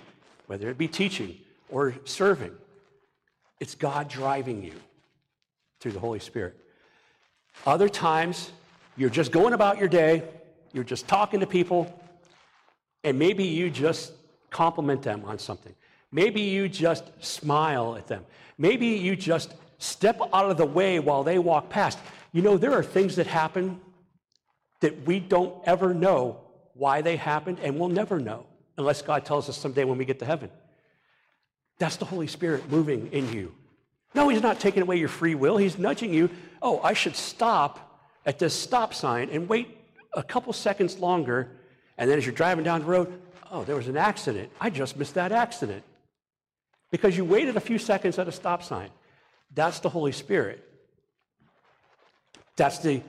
whether 0.46 0.68
it 0.68 0.76
be 0.76 0.88
teaching 0.88 1.38
or 1.70 1.94
serving. 2.04 2.52
It's 3.60 3.76
God 3.76 4.08
driving 4.08 4.62
you 4.62 4.74
through 5.80 5.92
the 5.92 6.00
Holy 6.00 6.18
Spirit. 6.18 6.56
Other 7.64 7.88
times, 7.88 8.50
you're 8.96 9.08
just 9.08 9.30
going 9.30 9.54
about 9.54 9.78
your 9.78 9.88
day, 9.88 10.24
you're 10.72 10.84
just 10.84 11.06
talking 11.06 11.40
to 11.40 11.46
people, 11.46 12.02
and 13.04 13.18
maybe 13.18 13.44
you 13.44 13.70
just 13.70 14.12
compliment 14.56 15.02
them 15.02 15.22
on 15.26 15.38
something. 15.38 15.74
Maybe 16.10 16.40
you 16.40 16.66
just 16.66 17.04
smile 17.22 17.94
at 17.96 18.06
them. 18.06 18.24
Maybe 18.56 18.86
you 18.86 19.14
just 19.14 19.54
step 19.76 20.18
out 20.32 20.50
of 20.50 20.56
the 20.56 20.64
way 20.64 20.98
while 20.98 21.22
they 21.22 21.38
walk 21.38 21.68
past. 21.68 21.98
You 22.32 22.40
know, 22.40 22.56
there 22.56 22.72
are 22.72 22.82
things 22.82 23.16
that 23.16 23.26
happen 23.26 23.78
that 24.80 25.06
we 25.06 25.20
don't 25.20 25.54
ever 25.66 25.92
know 25.92 26.40
why 26.72 27.02
they 27.02 27.16
happened, 27.16 27.58
and 27.62 27.78
we'll 27.78 27.90
never 27.90 28.18
know 28.18 28.46
unless 28.78 29.02
God 29.02 29.26
tells 29.26 29.46
us 29.50 29.58
someday 29.58 29.84
when 29.84 29.98
we 29.98 30.06
get 30.06 30.20
to 30.20 30.24
heaven. 30.24 30.50
That's 31.78 31.96
the 31.96 32.06
Holy 32.06 32.26
Spirit 32.26 32.70
moving 32.70 33.08
in 33.12 33.30
you. 33.34 33.54
No, 34.14 34.30
He's 34.30 34.42
not 34.42 34.58
taking 34.58 34.82
away 34.82 34.96
your 34.96 35.10
free 35.10 35.34
will. 35.34 35.58
He's 35.58 35.76
nudging 35.76 36.14
you. 36.14 36.30
Oh, 36.62 36.80
I 36.80 36.94
should 36.94 37.14
stop 37.14 38.00
at 38.24 38.38
this 38.38 38.54
stop 38.54 38.94
sign 38.94 39.28
and 39.28 39.50
wait 39.50 39.76
a 40.14 40.22
couple 40.22 40.54
seconds 40.54 40.98
longer. 40.98 41.50
And 41.98 42.10
then 42.10 42.16
as 42.16 42.24
you're 42.24 42.34
driving 42.34 42.64
down 42.64 42.80
the 42.80 42.86
road, 42.86 43.20
oh, 43.50 43.64
there 43.64 43.76
was 43.76 43.88
an 43.88 43.96
accident. 43.96 44.50
I 44.60 44.70
just 44.70 44.96
missed 44.96 45.14
that 45.14 45.32
accident. 45.32 45.82
Because 46.90 47.16
you 47.16 47.24
waited 47.24 47.56
a 47.56 47.60
few 47.60 47.78
seconds 47.78 48.18
at 48.18 48.28
a 48.28 48.32
stop 48.32 48.62
sign. 48.62 48.90
That's 49.54 49.80
the 49.80 49.88
Holy 49.88 50.12
Spirit. 50.12 50.62
That's 52.56 52.78
the 52.78 53.02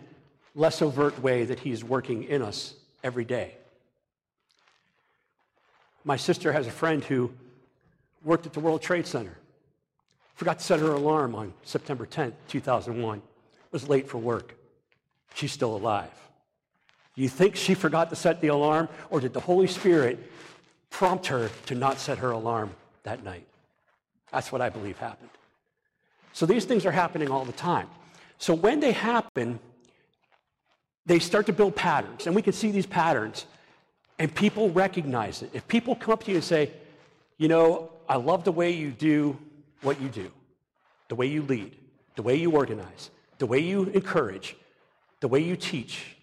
less 0.56 0.82
overt 0.82 1.22
way 1.22 1.46
that 1.46 1.60
He's 1.60 1.84
working 1.84 2.24
in 2.24 2.41
us 2.41 2.74
every 3.03 3.25
day. 3.25 3.56
My 6.03 6.17
sister 6.17 6.51
has 6.51 6.67
a 6.67 6.72
friend 6.72 7.03
who 7.03 7.32
worked 8.24 8.46
at 8.46 8.53
the 8.53 8.60
World 8.60 8.82
Trade 8.82 9.06
Center. 9.06 9.38
Forgot 10.36 10.60
to 10.60 10.65
set 10.65 10.79
her 10.79 10.91
alarm 10.91 11.36
on 11.36 11.53
September 11.63 12.06
10th, 12.06 12.34
2001. 12.48 13.22
Was 13.72 13.89
late 13.89 14.08
for 14.08 14.17
work. 14.17 14.56
She's 15.34 15.51
still 15.51 15.75
alive. 15.75 16.12
Do 17.17 17.24
you 17.24 17.29
think 17.29 17.55
she 17.55 17.74
forgot 17.74 18.12
to 18.12 18.15
set 18.15 18.41
the 18.41 18.50
alarm, 18.50 18.89
or 19.09 19.19
did 19.19 19.33
the 19.33 19.39
Holy 19.39 19.65
Spirit 19.65 20.31
prompt 20.91 21.25
her 21.27 21.50
to 21.65 21.74
not 21.74 21.97
set 21.97 22.19
her 22.19 22.29
alarm 22.29 22.69
that 23.03 23.24
night? 23.24 23.45
That's 24.31 24.51
what 24.51 24.62
I 24.62 24.69
believe 24.69 25.00
happened. 25.00 25.31
So 26.31 26.45
these 26.45 26.65
things 26.65 26.86
are 26.86 26.91
happening 26.91 27.31
all 27.31 27.43
the 27.43 27.53
time. 27.53 27.88
So 28.38 28.53
when 28.53 28.79
they 28.79 28.91
happen, 28.91 29.57
they 31.07 31.17
start 31.17 31.47
to 31.47 31.53
build 31.53 31.75
patterns, 31.75 32.27
and 32.27 32.36
we 32.36 32.43
can 32.43 32.53
see 32.53 32.69
these 32.69 32.86
patterns, 32.86 33.47
and 34.19 34.33
people 34.33 34.69
recognize 34.69 35.41
it. 35.41 35.50
If 35.53 35.67
people 35.67 35.95
come 35.95 36.13
up 36.13 36.24
to 36.25 36.29
you 36.29 36.38
and 36.38 36.43
say, 36.43 36.71
you 37.39 37.47
know, 37.47 37.89
I 38.07 38.17
love 38.17 38.43
the 38.43 38.51
way 38.51 38.69
you 38.69 38.91
do 38.91 39.36
what 39.81 40.00
you 40.00 40.09
do, 40.09 40.31
the 41.07 41.15
way 41.15 41.25
you 41.25 41.41
lead, 41.41 41.75
the 42.15 42.21
way 42.21 42.36
you 42.36 42.51
organize, 42.51 43.09
the 43.39 43.47
way 43.47 43.57
you 43.57 43.86
encourage, 43.86 44.55
the 45.19 45.27
way 45.27 45.39
you 45.39 45.55
teach, 45.55 46.16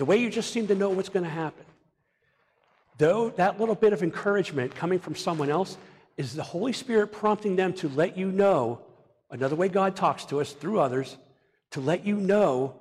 the 0.00 0.06
way 0.06 0.16
you 0.16 0.30
just 0.30 0.50
seem 0.50 0.66
to 0.66 0.74
know 0.74 0.88
what's 0.88 1.10
going 1.10 1.24
to 1.24 1.30
happen. 1.30 1.66
Though 2.96 3.28
that 3.36 3.60
little 3.60 3.74
bit 3.74 3.92
of 3.92 4.02
encouragement 4.02 4.74
coming 4.74 4.98
from 4.98 5.14
someone 5.14 5.50
else 5.50 5.76
is 6.16 6.34
the 6.34 6.42
Holy 6.42 6.72
Spirit 6.72 7.08
prompting 7.08 7.54
them 7.54 7.74
to 7.74 7.88
let 7.90 8.16
you 8.16 8.32
know 8.32 8.80
another 9.30 9.56
way 9.56 9.68
God 9.68 9.96
talks 9.96 10.24
to 10.26 10.40
us 10.40 10.52
through 10.52 10.80
others 10.80 11.18
to 11.72 11.82
let 11.82 12.06
you 12.06 12.16
know 12.16 12.80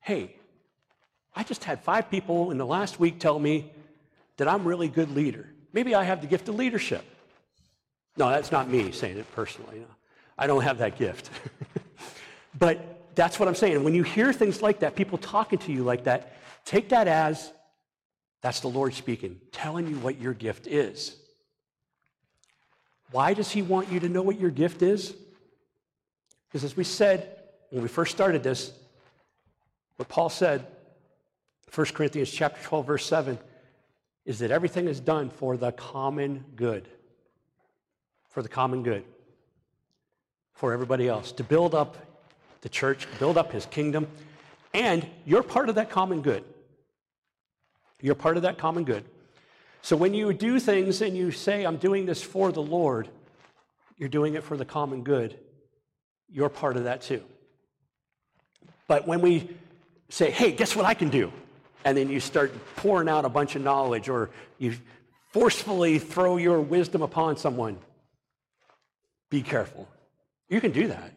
hey, 0.00 0.36
I 1.34 1.42
just 1.42 1.64
had 1.64 1.82
five 1.82 2.08
people 2.08 2.52
in 2.52 2.56
the 2.56 2.64
last 2.64 3.00
week 3.00 3.18
tell 3.18 3.40
me 3.40 3.72
that 4.36 4.46
I'm 4.46 4.64
really 4.64 4.86
good 4.86 5.10
leader. 5.16 5.50
Maybe 5.72 5.92
I 5.96 6.04
have 6.04 6.20
the 6.20 6.28
gift 6.28 6.48
of 6.48 6.54
leadership. 6.54 7.04
No, 8.16 8.30
that's 8.30 8.52
not 8.52 8.70
me 8.70 8.92
saying 8.92 9.18
it 9.18 9.26
personally. 9.34 9.80
No. 9.80 9.86
I 10.38 10.46
don't 10.46 10.62
have 10.62 10.78
that 10.78 10.96
gift. 10.96 11.30
but 12.60 12.97
that's 13.18 13.40
what 13.40 13.48
I'm 13.48 13.56
saying. 13.56 13.82
When 13.82 13.94
you 13.94 14.04
hear 14.04 14.32
things 14.32 14.62
like 14.62 14.78
that, 14.78 14.94
people 14.94 15.18
talking 15.18 15.58
to 15.58 15.72
you 15.72 15.82
like 15.82 16.04
that, 16.04 16.36
take 16.64 16.90
that 16.90 17.08
as 17.08 17.52
That's 18.40 18.60
the 18.60 18.68
Lord 18.68 18.94
speaking, 18.94 19.40
telling 19.50 19.88
you 19.88 19.96
what 19.96 20.20
your 20.20 20.32
gift 20.32 20.68
is. 20.68 21.16
Why 23.10 23.34
does 23.34 23.50
He 23.50 23.62
want 23.62 23.90
you 23.90 23.98
to 23.98 24.08
know 24.08 24.22
what 24.22 24.38
your 24.38 24.50
gift 24.50 24.80
is? 24.82 25.12
Because 26.46 26.62
as 26.62 26.76
we 26.76 26.84
said 26.84 27.34
when 27.70 27.82
we 27.82 27.88
first 27.88 28.12
started 28.12 28.44
this, 28.44 28.72
what 29.96 30.08
Paul 30.08 30.28
said, 30.28 30.64
1 31.74 31.86
Corinthians 31.86 32.30
chapter 32.30 32.62
12, 32.62 32.86
verse 32.86 33.06
7, 33.06 33.36
is 34.24 34.38
that 34.38 34.52
everything 34.52 34.86
is 34.86 35.00
done 35.00 35.28
for 35.28 35.56
the 35.56 35.72
common 35.72 36.44
good. 36.54 36.86
For 38.28 38.42
the 38.42 38.48
common 38.48 38.84
good. 38.84 39.02
For 40.52 40.72
everybody 40.72 41.08
else. 41.08 41.32
To 41.32 41.42
build 41.42 41.74
up 41.74 41.96
the 42.60 42.68
church, 42.68 43.06
build 43.18 43.36
up 43.36 43.52
his 43.52 43.66
kingdom. 43.66 44.06
And 44.74 45.06
you're 45.24 45.42
part 45.42 45.68
of 45.68 45.76
that 45.76 45.90
common 45.90 46.22
good. 46.22 46.44
You're 48.00 48.14
part 48.14 48.36
of 48.36 48.42
that 48.42 48.58
common 48.58 48.84
good. 48.84 49.04
So 49.82 49.96
when 49.96 50.14
you 50.14 50.32
do 50.32 50.60
things 50.60 51.00
and 51.02 51.16
you 51.16 51.30
say, 51.30 51.64
I'm 51.64 51.76
doing 51.76 52.06
this 52.06 52.22
for 52.22 52.52
the 52.52 52.62
Lord, 52.62 53.08
you're 53.96 54.08
doing 54.08 54.34
it 54.34 54.44
for 54.44 54.56
the 54.56 54.64
common 54.64 55.02
good. 55.02 55.38
You're 56.30 56.48
part 56.48 56.76
of 56.76 56.84
that 56.84 57.02
too. 57.02 57.22
But 58.86 59.06
when 59.06 59.20
we 59.20 59.50
say, 60.08 60.30
hey, 60.30 60.52
guess 60.52 60.74
what 60.76 60.84
I 60.84 60.94
can 60.94 61.08
do? 61.08 61.32
And 61.84 61.96
then 61.96 62.08
you 62.08 62.20
start 62.20 62.52
pouring 62.76 63.08
out 63.08 63.24
a 63.24 63.28
bunch 63.28 63.56
of 63.56 63.62
knowledge 63.62 64.08
or 64.08 64.30
you 64.58 64.74
forcefully 65.32 65.98
throw 65.98 66.36
your 66.36 66.60
wisdom 66.60 67.02
upon 67.02 67.36
someone, 67.36 67.78
be 69.30 69.42
careful. 69.42 69.88
You 70.48 70.60
can 70.60 70.72
do 70.72 70.88
that. 70.88 71.12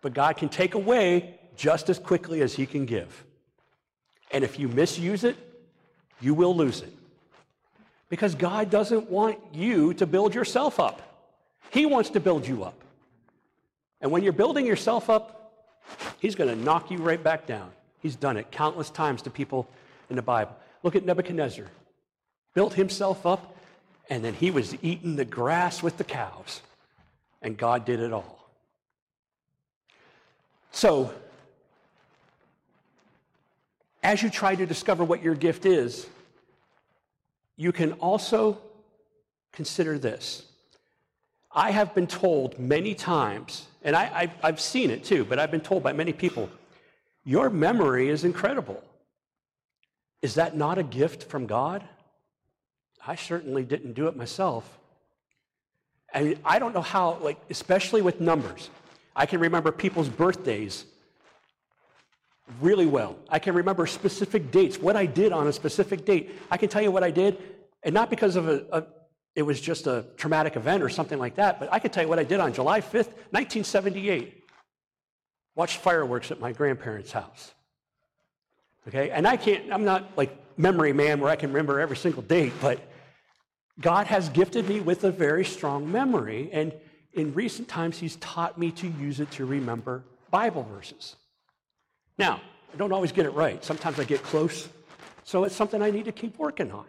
But 0.00 0.14
God 0.14 0.36
can 0.36 0.48
take 0.48 0.74
away 0.74 1.38
just 1.56 1.90
as 1.90 1.98
quickly 1.98 2.40
as 2.40 2.54
He 2.54 2.66
can 2.66 2.86
give. 2.86 3.24
And 4.30 4.44
if 4.44 4.58
you 4.58 4.68
misuse 4.68 5.24
it, 5.24 5.36
you 6.20 6.34
will 6.34 6.54
lose 6.54 6.80
it. 6.80 6.92
Because 8.08 8.34
God 8.34 8.70
doesn't 8.70 9.10
want 9.10 9.38
you 9.52 9.94
to 9.94 10.06
build 10.06 10.34
yourself 10.34 10.80
up, 10.80 11.02
He 11.70 11.86
wants 11.86 12.10
to 12.10 12.20
build 12.20 12.46
you 12.46 12.64
up. 12.64 12.80
And 14.00 14.10
when 14.10 14.22
you're 14.22 14.32
building 14.32 14.66
yourself 14.66 15.10
up, 15.10 15.36
He's 16.18 16.34
going 16.34 16.50
to 16.50 16.56
knock 16.56 16.90
you 16.90 16.98
right 16.98 17.22
back 17.22 17.46
down. 17.46 17.70
He's 18.00 18.16
done 18.16 18.36
it 18.36 18.50
countless 18.50 18.90
times 18.90 19.22
to 19.22 19.30
people 19.30 19.68
in 20.08 20.16
the 20.16 20.22
Bible. 20.22 20.56
Look 20.82 20.96
at 20.96 21.04
Nebuchadnezzar. 21.04 21.66
Built 22.54 22.74
himself 22.74 23.26
up, 23.26 23.56
and 24.08 24.24
then 24.24 24.34
he 24.34 24.50
was 24.50 24.76
eating 24.82 25.16
the 25.16 25.24
grass 25.24 25.82
with 25.82 25.98
the 25.98 26.04
cows. 26.04 26.62
And 27.42 27.56
God 27.56 27.84
did 27.84 28.00
it 28.00 28.12
all. 28.12 28.39
So, 30.72 31.12
as 34.02 34.22
you 34.22 34.30
try 34.30 34.54
to 34.54 34.66
discover 34.66 35.04
what 35.04 35.22
your 35.22 35.34
gift 35.34 35.66
is, 35.66 36.06
you 37.56 37.72
can 37.72 37.92
also 37.94 38.58
consider 39.52 39.98
this. 39.98 40.44
I 41.52 41.72
have 41.72 41.94
been 41.94 42.06
told 42.06 42.58
many 42.58 42.94
times, 42.94 43.66
and 43.82 43.96
I, 43.96 44.30
have 44.42 44.60
seen 44.60 44.90
it 44.90 45.04
too, 45.04 45.24
but 45.24 45.38
I've 45.38 45.50
been 45.50 45.60
told 45.60 45.82
by 45.82 45.92
many 45.92 46.12
people, 46.12 46.48
your 47.24 47.50
memory 47.50 48.08
is 48.08 48.24
incredible. 48.24 48.82
Is 50.22 50.34
that 50.34 50.56
not 50.56 50.78
a 50.78 50.82
gift 50.82 51.24
from 51.24 51.46
God? 51.46 51.82
I 53.06 53.16
certainly 53.16 53.64
didn't 53.64 53.94
do 53.94 54.06
it 54.06 54.16
myself. 54.16 54.78
And 56.12 56.38
I 56.44 56.58
don't 56.58 56.74
know 56.74 56.82
how, 56.82 57.18
like, 57.20 57.38
especially 57.50 58.02
with 58.02 58.20
numbers. 58.20 58.70
I 59.20 59.26
can 59.26 59.40
remember 59.40 59.70
people's 59.70 60.08
birthdays 60.08 60.86
really 62.58 62.86
well. 62.86 63.18
I 63.28 63.38
can 63.38 63.54
remember 63.54 63.86
specific 63.86 64.50
dates, 64.50 64.78
what 64.78 64.96
I 64.96 65.04
did 65.04 65.30
on 65.30 65.46
a 65.46 65.52
specific 65.52 66.06
date. 66.06 66.30
I 66.50 66.56
can 66.56 66.70
tell 66.70 66.80
you 66.80 66.90
what 66.90 67.04
I 67.04 67.10
did, 67.10 67.36
and 67.82 67.92
not 67.92 68.08
because 68.08 68.36
of 68.36 68.48
a, 68.48 68.64
a 68.72 68.86
it 69.36 69.42
was 69.42 69.60
just 69.60 69.86
a 69.86 70.06
traumatic 70.16 70.56
event 70.56 70.82
or 70.82 70.88
something 70.88 71.18
like 71.18 71.34
that, 71.34 71.60
but 71.60 71.70
I 71.70 71.80
can 71.80 71.90
tell 71.90 72.02
you 72.02 72.08
what 72.08 72.18
I 72.18 72.24
did 72.24 72.40
on 72.40 72.54
July 72.54 72.80
5th, 72.80 73.12
1978. 73.36 74.42
Watched 75.54 75.76
fireworks 75.76 76.30
at 76.30 76.40
my 76.40 76.52
grandparents' 76.52 77.12
house. 77.12 77.52
Okay, 78.88 79.10
and 79.10 79.28
I 79.28 79.36
can't, 79.36 79.70
I'm 79.70 79.84
not 79.84 80.16
like 80.16 80.34
memory 80.56 80.94
man 80.94 81.20
where 81.20 81.30
I 81.30 81.36
can 81.36 81.50
remember 81.50 81.78
every 81.78 81.98
single 81.98 82.22
date, 82.22 82.54
but 82.62 82.80
God 83.78 84.06
has 84.06 84.30
gifted 84.30 84.66
me 84.66 84.80
with 84.80 85.04
a 85.04 85.10
very 85.10 85.44
strong 85.44 85.92
memory, 85.92 86.48
and 86.54 86.72
in 87.14 87.34
recent 87.34 87.68
times, 87.68 87.98
He's 87.98 88.16
taught 88.16 88.58
me 88.58 88.70
to 88.72 88.88
use 88.88 89.20
it 89.20 89.30
to 89.32 89.44
remember 89.44 90.04
Bible 90.30 90.62
verses. 90.62 91.16
Now, 92.18 92.40
I 92.72 92.76
don't 92.76 92.92
always 92.92 93.12
get 93.12 93.26
it 93.26 93.30
right. 93.30 93.64
Sometimes 93.64 93.98
I 93.98 94.04
get 94.04 94.22
close, 94.22 94.68
so 95.24 95.44
it's 95.44 95.56
something 95.56 95.82
I 95.82 95.90
need 95.90 96.04
to 96.04 96.12
keep 96.12 96.38
working 96.38 96.70
on. 96.70 96.84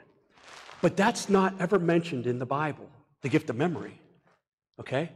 But 0.81 0.97
that's 0.97 1.29
not 1.29 1.53
ever 1.59 1.79
mentioned 1.79 2.27
in 2.27 2.39
the 2.39 2.45
Bible, 2.45 2.89
the 3.21 3.29
gift 3.29 3.49
of 3.49 3.55
memory. 3.55 3.99
Okay? 4.79 5.11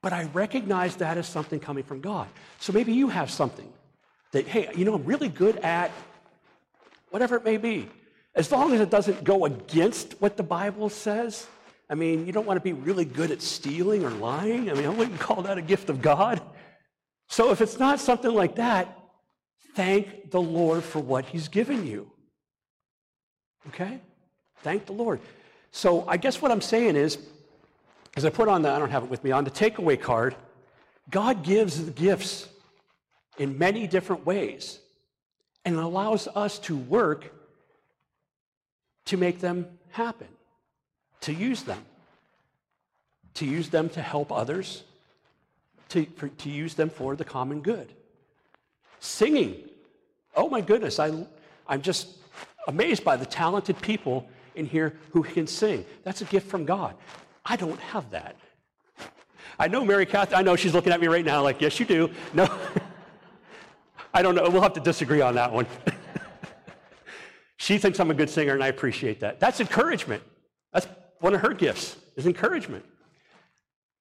But 0.00 0.12
I 0.12 0.24
recognize 0.32 0.96
that 0.96 1.16
as 1.16 1.28
something 1.28 1.60
coming 1.60 1.84
from 1.84 2.00
God. 2.00 2.28
So 2.58 2.72
maybe 2.72 2.92
you 2.92 3.08
have 3.08 3.30
something 3.30 3.72
that, 4.32 4.46
hey, 4.46 4.68
you 4.74 4.84
know, 4.84 4.94
I'm 4.94 5.04
really 5.04 5.28
good 5.28 5.56
at 5.58 5.90
whatever 7.10 7.36
it 7.36 7.44
may 7.44 7.58
be. 7.58 7.88
As 8.34 8.50
long 8.50 8.72
as 8.72 8.80
it 8.80 8.90
doesn't 8.90 9.22
go 9.22 9.44
against 9.44 10.20
what 10.20 10.36
the 10.36 10.42
Bible 10.42 10.88
says. 10.88 11.46
I 11.92 11.94
mean, 11.94 12.24
you 12.26 12.32
don't 12.32 12.46
want 12.46 12.56
to 12.56 12.62
be 12.62 12.72
really 12.72 13.04
good 13.04 13.30
at 13.30 13.42
stealing 13.42 14.02
or 14.02 14.08
lying. 14.08 14.70
I 14.70 14.72
mean, 14.72 14.86
I 14.86 14.88
wouldn't 14.88 15.20
call 15.20 15.42
that 15.42 15.58
a 15.58 15.62
gift 15.62 15.90
of 15.90 16.00
God. 16.00 16.40
So 17.28 17.50
if 17.50 17.60
it's 17.60 17.78
not 17.78 18.00
something 18.00 18.32
like 18.32 18.54
that, 18.54 18.98
thank 19.74 20.30
the 20.30 20.40
Lord 20.40 20.84
for 20.84 21.00
what 21.00 21.26
He's 21.26 21.48
given 21.48 21.86
you. 21.86 22.10
Okay? 23.68 24.00
Thank 24.62 24.86
the 24.86 24.94
Lord. 24.94 25.20
So 25.70 26.08
I 26.08 26.16
guess 26.16 26.40
what 26.40 26.50
I'm 26.50 26.62
saying 26.62 26.96
is, 26.96 27.18
as 28.16 28.24
I 28.24 28.30
put 28.30 28.48
on 28.48 28.62
the, 28.62 28.70
I 28.70 28.78
don't 28.78 28.90
have 28.90 29.04
it 29.04 29.10
with 29.10 29.22
me, 29.22 29.30
on 29.30 29.44
the 29.44 29.50
takeaway 29.50 30.00
card, 30.00 30.34
God 31.10 31.44
gives 31.44 31.84
the 31.84 31.90
gifts 31.90 32.48
in 33.36 33.58
many 33.58 33.86
different 33.86 34.24
ways 34.24 34.78
and 35.66 35.76
allows 35.76 36.26
us 36.28 36.58
to 36.60 36.74
work 36.74 37.34
to 39.04 39.18
make 39.18 39.40
them 39.40 39.66
happen, 39.90 40.28
to 41.22 41.32
use 41.32 41.62
them, 41.62 41.84
to 43.34 43.46
use 43.46 43.70
them 43.70 43.88
to 43.90 44.02
help 44.02 44.30
others, 44.30 44.84
to, 45.88 46.06
for, 46.16 46.28
to 46.28 46.50
use 46.50 46.74
them 46.74 46.90
for 46.90 47.16
the 47.16 47.24
common 47.24 47.60
good. 47.60 47.92
Singing. 49.00 49.56
Oh 50.36 50.48
my 50.48 50.60
goodness, 50.60 50.98
I, 50.98 51.26
I'm 51.66 51.82
just 51.82 52.08
amazed 52.68 53.04
by 53.04 53.16
the 53.16 53.26
talented 53.26 53.80
people 53.80 54.28
in 54.54 54.66
here 54.66 54.94
who 55.10 55.22
can 55.22 55.46
sing. 55.46 55.84
That's 56.04 56.20
a 56.20 56.24
gift 56.26 56.48
from 56.48 56.64
God. 56.64 56.94
I 57.44 57.56
don't 57.56 57.80
have 57.80 58.10
that. 58.10 58.36
I 59.58 59.68
know 59.68 59.84
Mary 59.84 60.06
Kath, 60.06 60.32
I 60.32 60.42
know 60.42 60.56
she's 60.56 60.74
looking 60.74 60.92
at 60.92 61.00
me 61.00 61.08
right 61.08 61.24
now 61.24 61.42
like, 61.42 61.60
yes, 61.60 61.78
you 61.78 61.86
do. 61.86 62.10
No, 62.32 62.48
I 64.14 64.22
don't 64.22 64.34
know. 64.34 64.48
We'll 64.48 64.62
have 64.62 64.74
to 64.74 64.80
disagree 64.80 65.20
on 65.20 65.34
that 65.34 65.52
one. 65.52 65.66
she 67.56 67.78
thinks 67.78 68.00
I'm 68.00 68.10
a 68.10 68.14
good 68.14 68.30
singer, 68.30 68.54
and 68.54 68.62
I 68.62 68.68
appreciate 68.68 69.20
that. 69.20 69.40
That's 69.40 69.60
encouragement. 69.60 70.22
That's 70.72 70.86
one 71.22 71.34
of 71.34 71.40
her 71.40 71.54
gifts, 71.54 71.96
is 72.16 72.26
encouragement. 72.26 72.84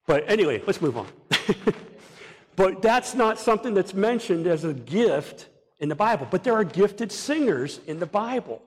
But 0.08 0.28
anyway, 0.28 0.62
let's 0.66 0.82
move 0.82 0.98
on. 0.98 1.08
but 2.56 2.82
that's 2.82 3.14
not 3.14 3.40
something 3.40 3.76
that's 3.76 3.94
mentioned 3.94 4.48
as 4.48 4.64
a 4.64 4.74
gift 4.74 5.48
in 5.80 5.88
the 5.88 5.96
Bible. 5.96 6.28
But 6.30 6.44
there 6.44 6.54
are 6.54 6.64
gifted 6.64 7.12
singers 7.12 7.80
in 7.86 8.00
the 8.00 8.08
Bible. 8.08 8.62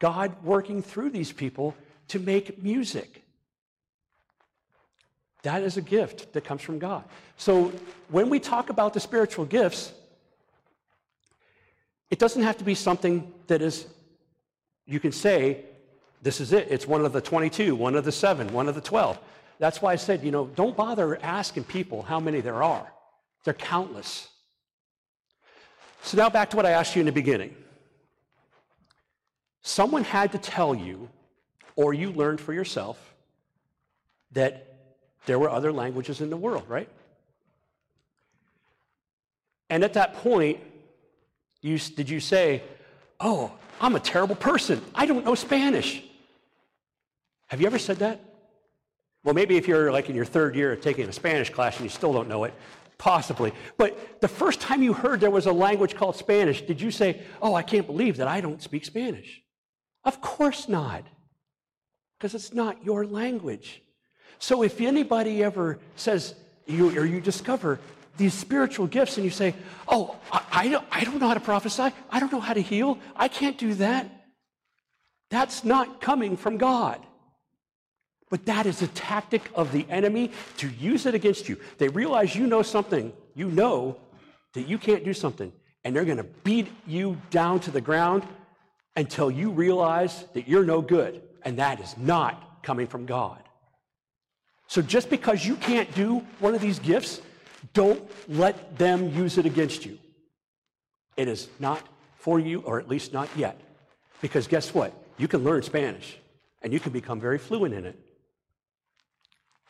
God 0.00 0.34
working 0.42 0.82
through 0.82 1.10
these 1.10 1.30
people 1.30 1.76
to 2.08 2.18
make 2.18 2.60
music. 2.60 3.22
That 5.42 5.62
is 5.62 5.76
a 5.76 5.82
gift 5.82 6.32
that 6.32 6.44
comes 6.44 6.62
from 6.62 6.80
God. 6.80 7.04
So 7.36 7.72
when 8.08 8.28
we 8.30 8.40
talk 8.40 8.68
about 8.68 8.94
the 8.94 9.00
spiritual 9.00 9.44
gifts, 9.44 9.92
it 12.10 12.18
doesn't 12.18 12.42
have 12.42 12.58
to 12.58 12.64
be 12.64 12.74
something 12.74 13.32
that 13.46 13.62
is, 13.62 13.86
you 14.86 14.98
can 14.98 15.12
say, 15.12 15.64
this 16.22 16.40
is 16.40 16.52
it. 16.52 16.68
It's 16.70 16.86
one 16.86 17.04
of 17.04 17.12
the 17.12 17.20
22, 17.20 17.74
one 17.74 17.94
of 17.94 18.04
the 18.04 18.12
seven, 18.12 18.52
one 18.52 18.68
of 18.68 18.74
the 18.74 18.80
12. 18.80 19.18
That's 19.58 19.82
why 19.82 19.92
I 19.92 19.96
said, 19.96 20.22
you 20.22 20.30
know, 20.30 20.46
don't 20.54 20.76
bother 20.76 21.18
asking 21.22 21.64
people 21.64 22.02
how 22.02 22.20
many 22.20 22.40
there 22.40 22.62
are. 22.62 22.90
They're 23.44 23.54
countless. 23.54 24.28
So 26.02 26.16
now 26.16 26.30
back 26.30 26.50
to 26.50 26.56
what 26.56 26.66
I 26.66 26.70
asked 26.70 26.96
you 26.96 27.00
in 27.00 27.06
the 27.06 27.12
beginning. 27.12 27.54
Someone 29.62 30.04
had 30.04 30.32
to 30.32 30.38
tell 30.38 30.74
you, 30.74 31.08
or 31.76 31.92
you 31.92 32.12
learned 32.12 32.40
for 32.40 32.52
yourself, 32.52 33.14
that 34.32 34.78
there 35.26 35.38
were 35.38 35.50
other 35.50 35.72
languages 35.72 36.20
in 36.20 36.30
the 36.30 36.36
world, 36.36 36.64
right? 36.68 36.88
And 39.68 39.84
at 39.84 39.92
that 39.94 40.14
point, 40.14 40.60
you, 41.60 41.78
did 41.78 42.08
you 42.08 42.20
say, 42.20 42.62
Oh, 43.20 43.52
I'm 43.80 43.96
a 43.96 44.00
terrible 44.00 44.34
person. 44.34 44.82
I 44.94 45.04
don't 45.04 45.24
know 45.24 45.34
Spanish. 45.34 46.02
Have 47.50 47.60
you 47.60 47.66
ever 47.66 47.80
said 47.80 47.98
that? 47.98 48.20
Well, 49.24 49.34
maybe 49.34 49.56
if 49.56 49.66
you're 49.66 49.92
like 49.92 50.08
in 50.08 50.14
your 50.14 50.24
third 50.24 50.54
year 50.54 50.72
of 50.72 50.80
taking 50.80 51.08
a 51.08 51.12
Spanish 51.12 51.50
class 51.50 51.76
and 51.76 51.84
you 51.84 51.90
still 51.90 52.12
don't 52.12 52.28
know 52.28 52.44
it, 52.44 52.54
possibly. 52.96 53.52
But 53.76 54.20
the 54.20 54.28
first 54.28 54.60
time 54.60 54.82
you 54.84 54.92
heard 54.92 55.18
there 55.20 55.32
was 55.32 55.46
a 55.46 55.52
language 55.52 55.96
called 55.96 56.14
Spanish, 56.14 56.62
did 56.62 56.80
you 56.80 56.92
say, 56.92 57.20
Oh, 57.42 57.54
I 57.54 57.62
can't 57.62 57.86
believe 57.86 58.18
that 58.18 58.28
I 58.28 58.40
don't 58.40 58.62
speak 58.62 58.84
Spanish? 58.84 59.42
Of 60.04 60.20
course 60.20 60.68
not, 60.68 61.04
because 62.18 62.34
it's 62.34 62.54
not 62.54 62.84
your 62.84 63.04
language. 63.04 63.82
So 64.38 64.62
if 64.62 64.80
anybody 64.80 65.42
ever 65.42 65.80
says, 65.96 66.34
you, 66.66 66.96
or 66.96 67.04
you 67.04 67.20
discover 67.20 67.80
these 68.16 68.32
spiritual 68.32 68.86
gifts 68.86 69.16
and 69.16 69.24
you 69.24 69.30
say, 69.30 69.54
Oh, 69.88 70.16
I, 70.30 70.42
I, 70.52 70.68
don't, 70.68 70.86
I 70.92 71.02
don't 71.02 71.18
know 71.18 71.26
how 71.26 71.34
to 71.34 71.40
prophesy. 71.40 71.90
I 72.10 72.20
don't 72.20 72.30
know 72.30 72.40
how 72.40 72.54
to 72.54 72.62
heal. 72.62 72.98
I 73.16 73.26
can't 73.26 73.58
do 73.58 73.74
that. 73.74 74.08
That's 75.30 75.64
not 75.64 76.00
coming 76.00 76.36
from 76.36 76.56
God. 76.56 77.04
But 78.30 78.46
that 78.46 78.64
is 78.64 78.80
a 78.80 78.86
tactic 78.88 79.50
of 79.54 79.72
the 79.72 79.84
enemy 79.90 80.30
to 80.58 80.68
use 80.68 81.04
it 81.04 81.14
against 81.14 81.48
you. 81.48 81.58
They 81.78 81.88
realize 81.88 82.34
you 82.34 82.46
know 82.46 82.62
something, 82.62 83.12
you 83.34 83.50
know 83.50 83.96
that 84.54 84.68
you 84.68 84.78
can't 84.78 85.04
do 85.04 85.12
something, 85.12 85.52
and 85.84 85.94
they're 85.94 86.04
going 86.04 86.16
to 86.16 86.24
beat 86.44 86.68
you 86.86 87.20
down 87.30 87.60
to 87.60 87.70
the 87.70 87.80
ground 87.80 88.22
until 88.96 89.30
you 89.30 89.50
realize 89.50 90.24
that 90.34 90.48
you're 90.48 90.64
no 90.64 90.80
good. 90.80 91.22
And 91.42 91.58
that 91.58 91.80
is 91.80 91.96
not 91.98 92.62
coming 92.62 92.86
from 92.86 93.04
God. 93.06 93.42
So 94.68 94.80
just 94.80 95.10
because 95.10 95.44
you 95.44 95.56
can't 95.56 95.92
do 95.94 96.24
one 96.38 96.54
of 96.54 96.60
these 96.60 96.78
gifts, 96.78 97.20
don't 97.74 98.02
let 98.28 98.78
them 98.78 99.12
use 99.12 99.38
it 99.38 99.46
against 99.46 99.84
you. 99.84 99.98
It 101.16 101.26
is 101.26 101.48
not 101.58 101.84
for 102.16 102.38
you, 102.38 102.60
or 102.60 102.78
at 102.78 102.88
least 102.88 103.12
not 103.12 103.28
yet. 103.36 103.60
Because 104.20 104.46
guess 104.46 104.72
what? 104.72 104.92
You 105.18 105.26
can 105.26 105.42
learn 105.42 105.62
Spanish 105.62 106.16
and 106.62 106.72
you 106.72 106.78
can 106.78 106.92
become 106.92 107.18
very 107.18 107.38
fluent 107.38 107.74
in 107.74 107.86
it. 107.86 107.98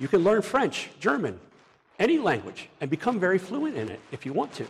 You 0.00 0.08
can 0.08 0.24
learn 0.24 0.42
French, 0.42 0.88
German, 0.98 1.38
any 1.98 2.18
language, 2.18 2.68
and 2.80 2.90
become 2.90 3.20
very 3.20 3.38
fluent 3.38 3.76
in 3.76 3.90
it 3.90 4.00
if 4.10 4.26
you 4.26 4.32
want 4.32 4.52
to. 4.54 4.66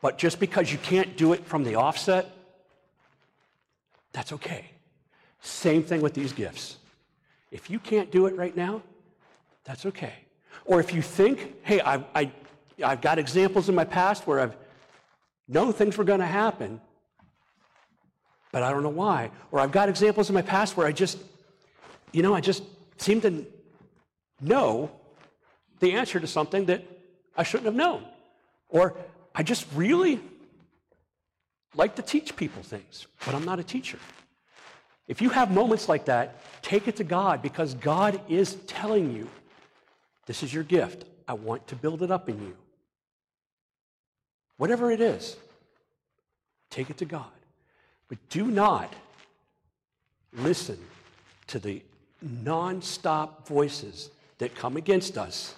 But 0.00 0.18
just 0.18 0.40
because 0.40 0.72
you 0.72 0.78
can't 0.78 1.16
do 1.16 1.34
it 1.34 1.46
from 1.46 1.62
the 1.62 1.76
offset, 1.76 2.34
that's 4.12 4.32
okay. 4.32 4.64
Same 5.40 5.82
thing 5.82 6.00
with 6.00 6.14
these 6.14 6.32
gifts. 6.32 6.78
If 7.50 7.68
you 7.68 7.78
can't 7.78 8.10
do 8.10 8.26
it 8.26 8.34
right 8.34 8.56
now, 8.56 8.82
that's 9.64 9.84
okay. 9.86 10.14
Or 10.64 10.80
if 10.80 10.94
you 10.94 11.02
think, 11.02 11.54
hey, 11.62 11.80
I, 11.82 12.02
I, 12.14 12.30
I've 12.82 13.02
got 13.02 13.18
examples 13.18 13.68
in 13.68 13.74
my 13.74 13.84
past 13.84 14.26
where 14.26 14.40
I've 14.40 14.56
known 15.48 15.74
things 15.74 15.98
were 15.98 16.04
going 16.04 16.20
to 16.20 16.26
happen, 16.26 16.80
but 18.52 18.62
I 18.62 18.70
don't 18.70 18.82
know 18.82 18.88
why. 18.88 19.30
Or 19.52 19.60
I've 19.60 19.72
got 19.72 19.90
examples 19.90 20.30
in 20.30 20.34
my 20.34 20.42
past 20.42 20.76
where 20.76 20.86
I 20.86 20.92
just, 20.92 21.18
you 22.14 22.22
know, 22.22 22.32
I 22.32 22.40
just 22.40 22.62
seem 22.96 23.20
to 23.22 23.44
know 24.40 24.90
the 25.80 25.92
answer 25.94 26.20
to 26.20 26.28
something 26.28 26.66
that 26.66 26.84
I 27.36 27.42
shouldn't 27.42 27.66
have 27.66 27.74
known. 27.74 28.04
Or 28.68 28.96
I 29.34 29.42
just 29.42 29.66
really 29.74 30.20
like 31.74 31.96
to 31.96 32.02
teach 32.02 32.36
people 32.36 32.62
things, 32.62 33.08
but 33.26 33.34
I'm 33.34 33.44
not 33.44 33.58
a 33.58 33.64
teacher. 33.64 33.98
If 35.08 35.20
you 35.20 35.28
have 35.30 35.50
moments 35.50 35.88
like 35.88 36.04
that, 36.04 36.40
take 36.62 36.86
it 36.86 36.96
to 36.96 37.04
God 37.04 37.42
because 37.42 37.74
God 37.74 38.20
is 38.28 38.54
telling 38.68 39.12
you, 39.12 39.28
this 40.26 40.44
is 40.44 40.54
your 40.54 40.62
gift. 40.62 41.04
I 41.26 41.32
want 41.32 41.66
to 41.66 41.76
build 41.76 42.02
it 42.02 42.12
up 42.12 42.28
in 42.28 42.40
you. 42.40 42.56
Whatever 44.56 44.92
it 44.92 45.00
is, 45.00 45.36
take 46.70 46.90
it 46.90 46.98
to 46.98 47.04
God. 47.04 47.26
But 48.08 48.18
do 48.28 48.46
not 48.46 48.92
listen 50.32 50.78
to 51.48 51.58
the 51.58 51.82
nonstop 52.24 53.46
voices 53.46 54.10
that 54.38 54.54
come 54.54 54.76
against 54.76 55.18
us 55.18 55.54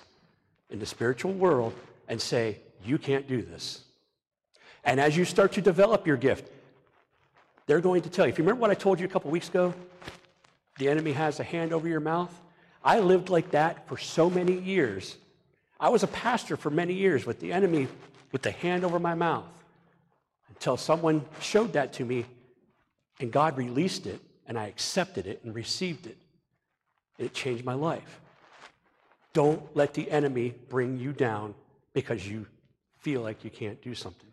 in 0.70 0.78
the 0.78 0.86
spiritual 0.86 1.32
world 1.32 1.74
and 2.08 2.20
say, 2.20 2.58
You 2.84 2.98
can't 2.98 3.28
do 3.28 3.42
this. 3.42 3.82
And 4.84 5.00
as 5.00 5.16
you 5.16 5.24
start 5.24 5.52
to 5.52 5.60
develop 5.60 6.06
your 6.06 6.16
gift, 6.16 6.50
they're 7.66 7.80
going 7.80 8.02
to 8.02 8.10
tell 8.10 8.26
you. 8.26 8.32
If 8.32 8.38
you 8.38 8.44
remember 8.44 8.60
what 8.60 8.70
I 8.70 8.74
told 8.74 9.00
you 9.00 9.06
a 9.06 9.08
couple 9.08 9.30
weeks 9.30 9.48
ago, 9.48 9.74
the 10.78 10.88
enemy 10.88 11.12
has 11.12 11.40
a 11.40 11.44
hand 11.44 11.72
over 11.72 11.88
your 11.88 12.00
mouth. 12.00 12.32
I 12.84 13.00
lived 13.00 13.28
like 13.28 13.50
that 13.50 13.88
for 13.88 13.98
so 13.98 14.30
many 14.30 14.52
years. 14.52 15.16
I 15.80 15.88
was 15.88 16.02
a 16.02 16.08
pastor 16.08 16.56
for 16.56 16.70
many 16.70 16.94
years 16.94 17.26
with 17.26 17.40
the 17.40 17.52
enemy 17.52 17.88
with 18.32 18.42
the 18.42 18.52
hand 18.52 18.84
over 18.84 18.98
my 18.98 19.14
mouth 19.14 19.44
until 20.48 20.76
someone 20.76 21.24
showed 21.40 21.72
that 21.72 21.94
to 21.94 22.04
me 22.04 22.26
and 23.18 23.32
God 23.32 23.56
released 23.56 24.06
it 24.06 24.20
and 24.46 24.58
I 24.58 24.66
accepted 24.66 25.26
it 25.26 25.40
and 25.44 25.54
received 25.54 26.06
it. 26.06 26.16
It 27.18 27.34
changed 27.34 27.64
my 27.64 27.74
life. 27.74 28.20
Don't 29.32 29.74
let 29.76 29.94
the 29.94 30.10
enemy 30.10 30.54
bring 30.68 30.98
you 30.98 31.12
down 31.12 31.54
because 31.92 32.26
you 32.26 32.46
feel 32.98 33.22
like 33.22 33.44
you 33.44 33.50
can't 33.50 33.80
do 33.82 33.94
something 33.94 34.26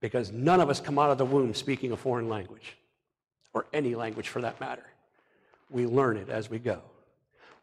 because 0.00 0.32
none 0.32 0.60
of 0.60 0.70
us 0.70 0.80
come 0.80 0.98
out 0.98 1.10
of 1.10 1.18
the 1.18 1.24
womb 1.24 1.54
speaking 1.54 1.92
a 1.92 1.96
foreign 1.96 2.28
language, 2.28 2.76
or 3.52 3.66
any 3.72 3.94
language 3.94 4.28
for 4.28 4.40
that 4.40 4.60
matter. 4.60 4.84
We 5.70 5.86
learn 5.86 6.16
it 6.16 6.28
as 6.28 6.48
we 6.48 6.58
go. 6.58 6.80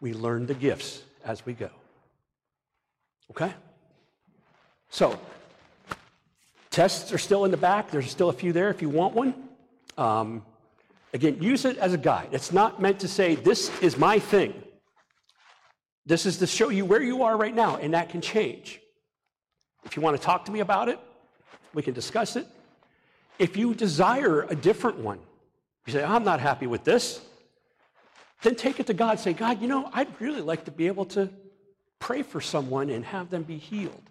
We 0.02 0.14
learn 0.14 0.46
the 0.46 0.54
gifts 0.54 1.04
as 1.24 1.46
we 1.46 1.54
go. 1.54 1.70
Okay? 3.32 3.54
So, 4.90 5.20
tests 6.70 7.12
are 7.14 7.18
still 7.18 7.46
in 7.46 7.52
the 7.52 7.58
back. 7.58 7.90
There's 7.90 8.10
still 8.10 8.30
a 8.30 8.34
few 8.34 8.54
there 8.54 8.70
if 8.70 8.82
you 8.82 8.90
want 8.90 9.16
one. 9.16 9.34
Um, 9.98 10.44
again, 11.16 11.42
use 11.42 11.66
it 11.66 11.78
as 11.78 11.94
a 11.94 11.98
guide. 11.98 12.30
It's 12.34 12.52
not 12.52 12.82
meant 12.82 13.00
to 13.00 13.08
say, 13.08 13.36
this 13.36 13.72
is 13.82 13.98
my 13.98 14.20
thing. 14.20 14.54
This 16.06 16.26
is 16.26 16.38
to 16.38 16.48
show 16.48 16.70
you 16.70 16.86
where 16.86 17.02
you 17.02 17.24
are 17.24 17.36
right 17.38 17.56
now, 17.56 17.78
and 17.78 17.94
that 17.94 18.10
can 18.10 18.22
change. 18.22 18.82
If 19.86 19.96
you 19.96 20.02
want 20.02 20.18
to 20.18 20.22
talk 20.22 20.46
to 20.46 20.52
me 20.52 20.60
about 20.60 20.90
it, 20.90 21.00
we 21.74 21.82
can 21.82 21.94
discuss 21.94 22.36
it. 22.36 22.46
If 23.40 23.56
you 23.56 23.74
desire 23.74 24.44
a 24.44 24.56
different 24.56 24.98
one, 25.00 25.20
you 25.86 25.94
say, 25.94 26.04
I'm 26.04 26.24
not 26.24 26.40
happy 26.40 26.68
with 26.68 26.84
this, 26.84 27.22
then 28.42 28.56
take 28.56 28.80
it 28.80 28.88
to 28.88 28.94
God. 28.94 29.20
Say, 29.20 29.34
God, 29.34 29.62
you 29.62 29.68
know, 29.68 29.90
I'd 29.94 30.10
really 30.20 30.42
like 30.42 30.66
to 30.66 30.72
be 30.72 30.88
able 30.88 31.06
to 31.06 31.30
pray 32.00 32.24
for 32.24 32.42
someone 32.42 32.90
and 32.90 33.06
have 33.06 33.30
them 33.30 33.44
be 33.44 33.58
healed. 33.58 34.10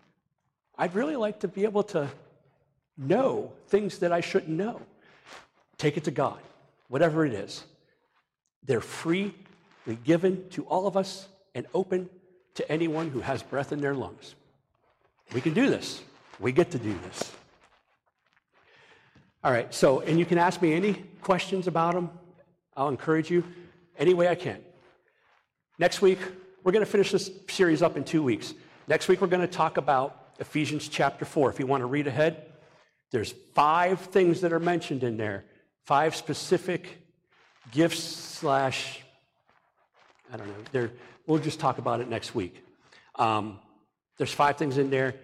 I'd 0.78 0.94
really 0.94 1.16
like 1.16 1.40
to 1.40 1.48
be 1.48 1.64
able 1.64 1.82
to 1.84 2.08
know 2.96 3.52
things 3.68 3.98
that 3.98 4.10
I 4.10 4.20
shouldn't 4.20 4.56
know. 4.56 4.80
Take 5.76 5.96
it 5.96 6.04
to 6.04 6.10
God, 6.10 6.38
whatever 6.88 7.24
it 7.24 7.32
is. 7.32 7.64
They're 8.64 8.80
freely 8.80 9.34
given 10.04 10.48
to 10.50 10.64
all 10.64 10.86
of 10.86 10.96
us 10.96 11.28
and 11.54 11.66
open 11.74 12.08
to 12.54 12.70
anyone 12.70 13.10
who 13.10 13.20
has 13.20 13.42
breath 13.42 13.72
in 13.72 13.80
their 13.80 13.94
lungs. 13.94 14.34
We 15.32 15.40
can 15.40 15.54
do 15.54 15.68
this. 15.68 16.02
We 16.40 16.52
get 16.52 16.70
to 16.72 16.78
do 16.78 16.96
this. 17.04 17.32
All 19.42 19.52
right, 19.52 19.72
so, 19.74 20.00
and 20.00 20.18
you 20.18 20.24
can 20.24 20.38
ask 20.38 20.62
me 20.62 20.72
any 20.72 20.94
questions 21.20 21.66
about 21.66 21.94
them. 21.94 22.10
I'll 22.76 22.88
encourage 22.88 23.30
you 23.30 23.44
any 23.98 24.14
way 24.14 24.28
I 24.28 24.34
can. 24.34 24.58
Next 25.78 26.00
week, 26.00 26.18
we're 26.62 26.72
going 26.72 26.84
to 26.84 26.90
finish 26.90 27.12
this 27.12 27.30
series 27.48 27.82
up 27.82 27.96
in 27.96 28.04
two 28.04 28.22
weeks. 28.22 28.54
Next 28.88 29.08
week, 29.08 29.20
we're 29.20 29.26
going 29.26 29.42
to 29.42 29.46
talk 29.46 29.76
about 29.76 30.30
Ephesians 30.38 30.88
chapter 30.88 31.24
4. 31.24 31.50
If 31.50 31.58
you 31.58 31.66
want 31.66 31.82
to 31.82 31.86
read 31.86 32.06
ahead, 32.06 32.52
there's 33.10 33.34
five 33.54 34.00
things 34.00 34.40
that 34.40 34.52
are 34.52 34.60
mentioned 34.60 35.04
in 35.04 35.16
there, 35.16 35.44
five 35.84 36.16
specific 36.16 36.98
gifts 37.70 38.02
slash, 38.02 39.02
I 40.32 40.36
don't 40.36 40.74
know, 40.74 40.88
we'll 41.26 41.38
just 41.38 41.60
talk 41.60 41.78
about 41.78 42.00
it 42.00 42.08
next 42.08 42.34
week. 42.34 42.62
Um, 43.16 43.58
there's 44.16 44.32
five 44.32 44.56
things 44.56 44.78
in 44.78 44.90
there, 44.90 45.14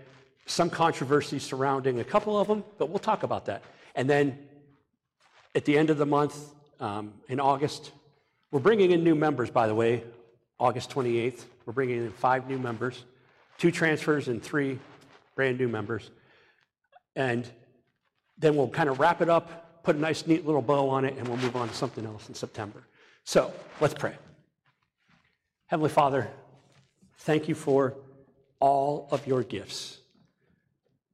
some 0.47 0.71
controversy 0.71 1.39
surrounding 1.39 2.01
a 2.01 2.05
couple 2.05 2.39
of 2.39 2.49
them, 2.49 2.65
but 2.79 2.91
we'll 2.91 2.99
talk 2.99 3.23
about 3.23 3.47
that. 3.47 3.63
And 3.95 4.09
then 4.09 4.39
at 5.55 5.65
the 5.65 5.77
end 5.77 5.91
of 5.91 5.99
the 5.99 6.07
month, 6.07 6.37
um, 6.81 7.13
in 7.29 7.41
August, 7.41 7.93
we're 8.51 8.61
bringing 8.61 8.91
in 8.91 9.05
new 9.05 9.15
members, 9.15 9.51
by 9.51 9.67
the 9.67 9.75
way, 9.75 10.03
August 10.59 10.91
28th. 10.91 11.45
We're 11.67 11.73
bringing 11.73 11.99
in 11.99 12.13
five 12.13 12.49
new 12.49 12.59
members, 12.59 13.05
two 13.59 13.71
transfers 13.71 14.29
and 14.29 14.43
three 14.43 14.79
brand 15.35 15.59
new 15.59 15.69
members. 15.69 16.11
And 17.17 17.49
then 18.39 18.57
we'll 18.57 18.69
kind 18.69 18.89
of 18.89 18.99
wrap 18.99 19.21
it 19.21 19.29
put 19.83 19.97
a 19.97 19.99
nice, 19.99 20.27
neat 20.27 20.47
little 20.47 20.63
bow 20.63 20.89
on 20.89 21.05
it, 21.05 21.17
and 21.17 21.27
we'll 21.27 21.39
move 21.39 21.57
on 21.57 21.69
to 21.69 21.75
something 21.75 22.05
else 22.05 22.29
in 22.29 22.35
September. 22.35 22.83
So 23.25 23.53
let's 23.81 23.95
pray. 23.95 24.15
Heavenly 25.67 25.91
Father, 25.91 26.29
thank 27.19 27.49
you 27.49 27.55
for 27.55 27.95
all 28.59 29.09
of 29.11 29.27
your 29.27 29.43
gifts 29.43 30.01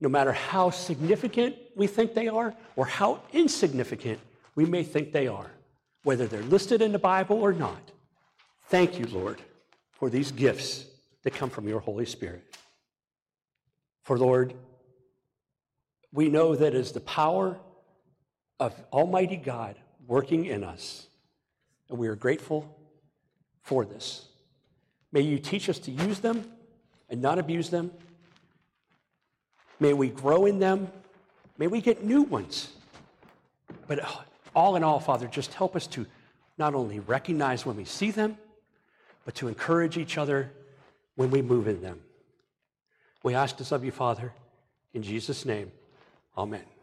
no 0.00 0.08
matter 0.08 0.32
how 0.32 0.70
significant 0.70 1.56
we 1.74 1.86
think 1.86 2.14
they 2.14 2.28
are 2.28 2.54
or 2.76 2.84
how 2.84 3.20
insignificant 3.32 4.18
we 4.54 4.64
may 4.64 4.82
think 4.82 5.12
they 5.12 5.26
are, 5.26 5.50
whether 6.02 6.26
they're 6.26 6.42
listed 6.42 6.82
in 6.82 6.92
the 6.92 6.98
Bible 6.98 7.36
or 7.36 7.52
not. 7.52 7.90
Thank 8.68 8.98
you, 8.98 9.06
Lord, 9.06 9.40
for 9.92 10.10
these 10.10 10.32
gifts 10.32 10.84
that 11.22 11.34
come 11.34 11.50
from 11.50 11.68
your 11.68 11.80
Holy 11.80 12.06
Spirit. 12.06 12.44
For, 14.04 14.18
Lord, 14.18 14.54
we 16.12 16.28
know 16.28 16.54
that 16.54 16.74
is 16.74 16.92
the 16.92 17.00
power 17.00 17.58
of 18.58 18.74
Almighty 18.92 19.36
God 19.36 19.76
working 20.06 20.46
in 20.46 20.64
us, 20.64 21.06
and 21.88 21.98
we 21.98 22.08
are 22.08 22.16
grateful 22.16 22.78
for 23.62 23.84
this. 23.84 24.26
May 25.12 25.20
you 25.22 25.38
teach 25.38 25.68
us 25.68 25.78
to 25.80 25.90
use 25.90 26.20
them 26.20 26.50
and 27.08 27.20
not 27.20 27.38
abuse 27.38 27.70
them. 27.70 27.90
May 29.80 29.92
we 29.92 30.08
grow 30.08 30.46
in 30.46 30.58
them. 30.58 30.90
May 31.58 31.66
we 31.66 31.80
get 31.80 32.04
new 32.04 32.22
ones. 32.22 32.72
but 33.86 34.02
uh, 34.02 34.08
all 34.54 34.76
in 34.76 34.84
all, 34.84 35.00
Father, 35.00 35.26
just 35.26 35.54
help 35.54 35.76
us 35.76 35.86
to 35.88 36.06
not 36.58 36.74
only 36.74 37.00
recognize 37.00 37.66
when 37.66 37.76
we 37.76 37.84
see 37.84 38.10
them, 38.10 38.38
but 39.24 39.34
to 39.34 39.48
encourage 39.48 39.98
each 39.98 40.16
other 40.16 40.50
when 41.16 41.30
we 41.30 41.42
move 41.42 41.68
in 41.68 41.82
them. 41.82 42.00
We 43.22 43.34
ask 43.34 43.56
this 43.56 43.72
of 43.72 43.84
you, 43.84 43.90
Father, 43.90 44.32
in 44.94 45.02
Jesus' 45.02 45.44
name. 45.44 45.72
Amen. 46.38 46.75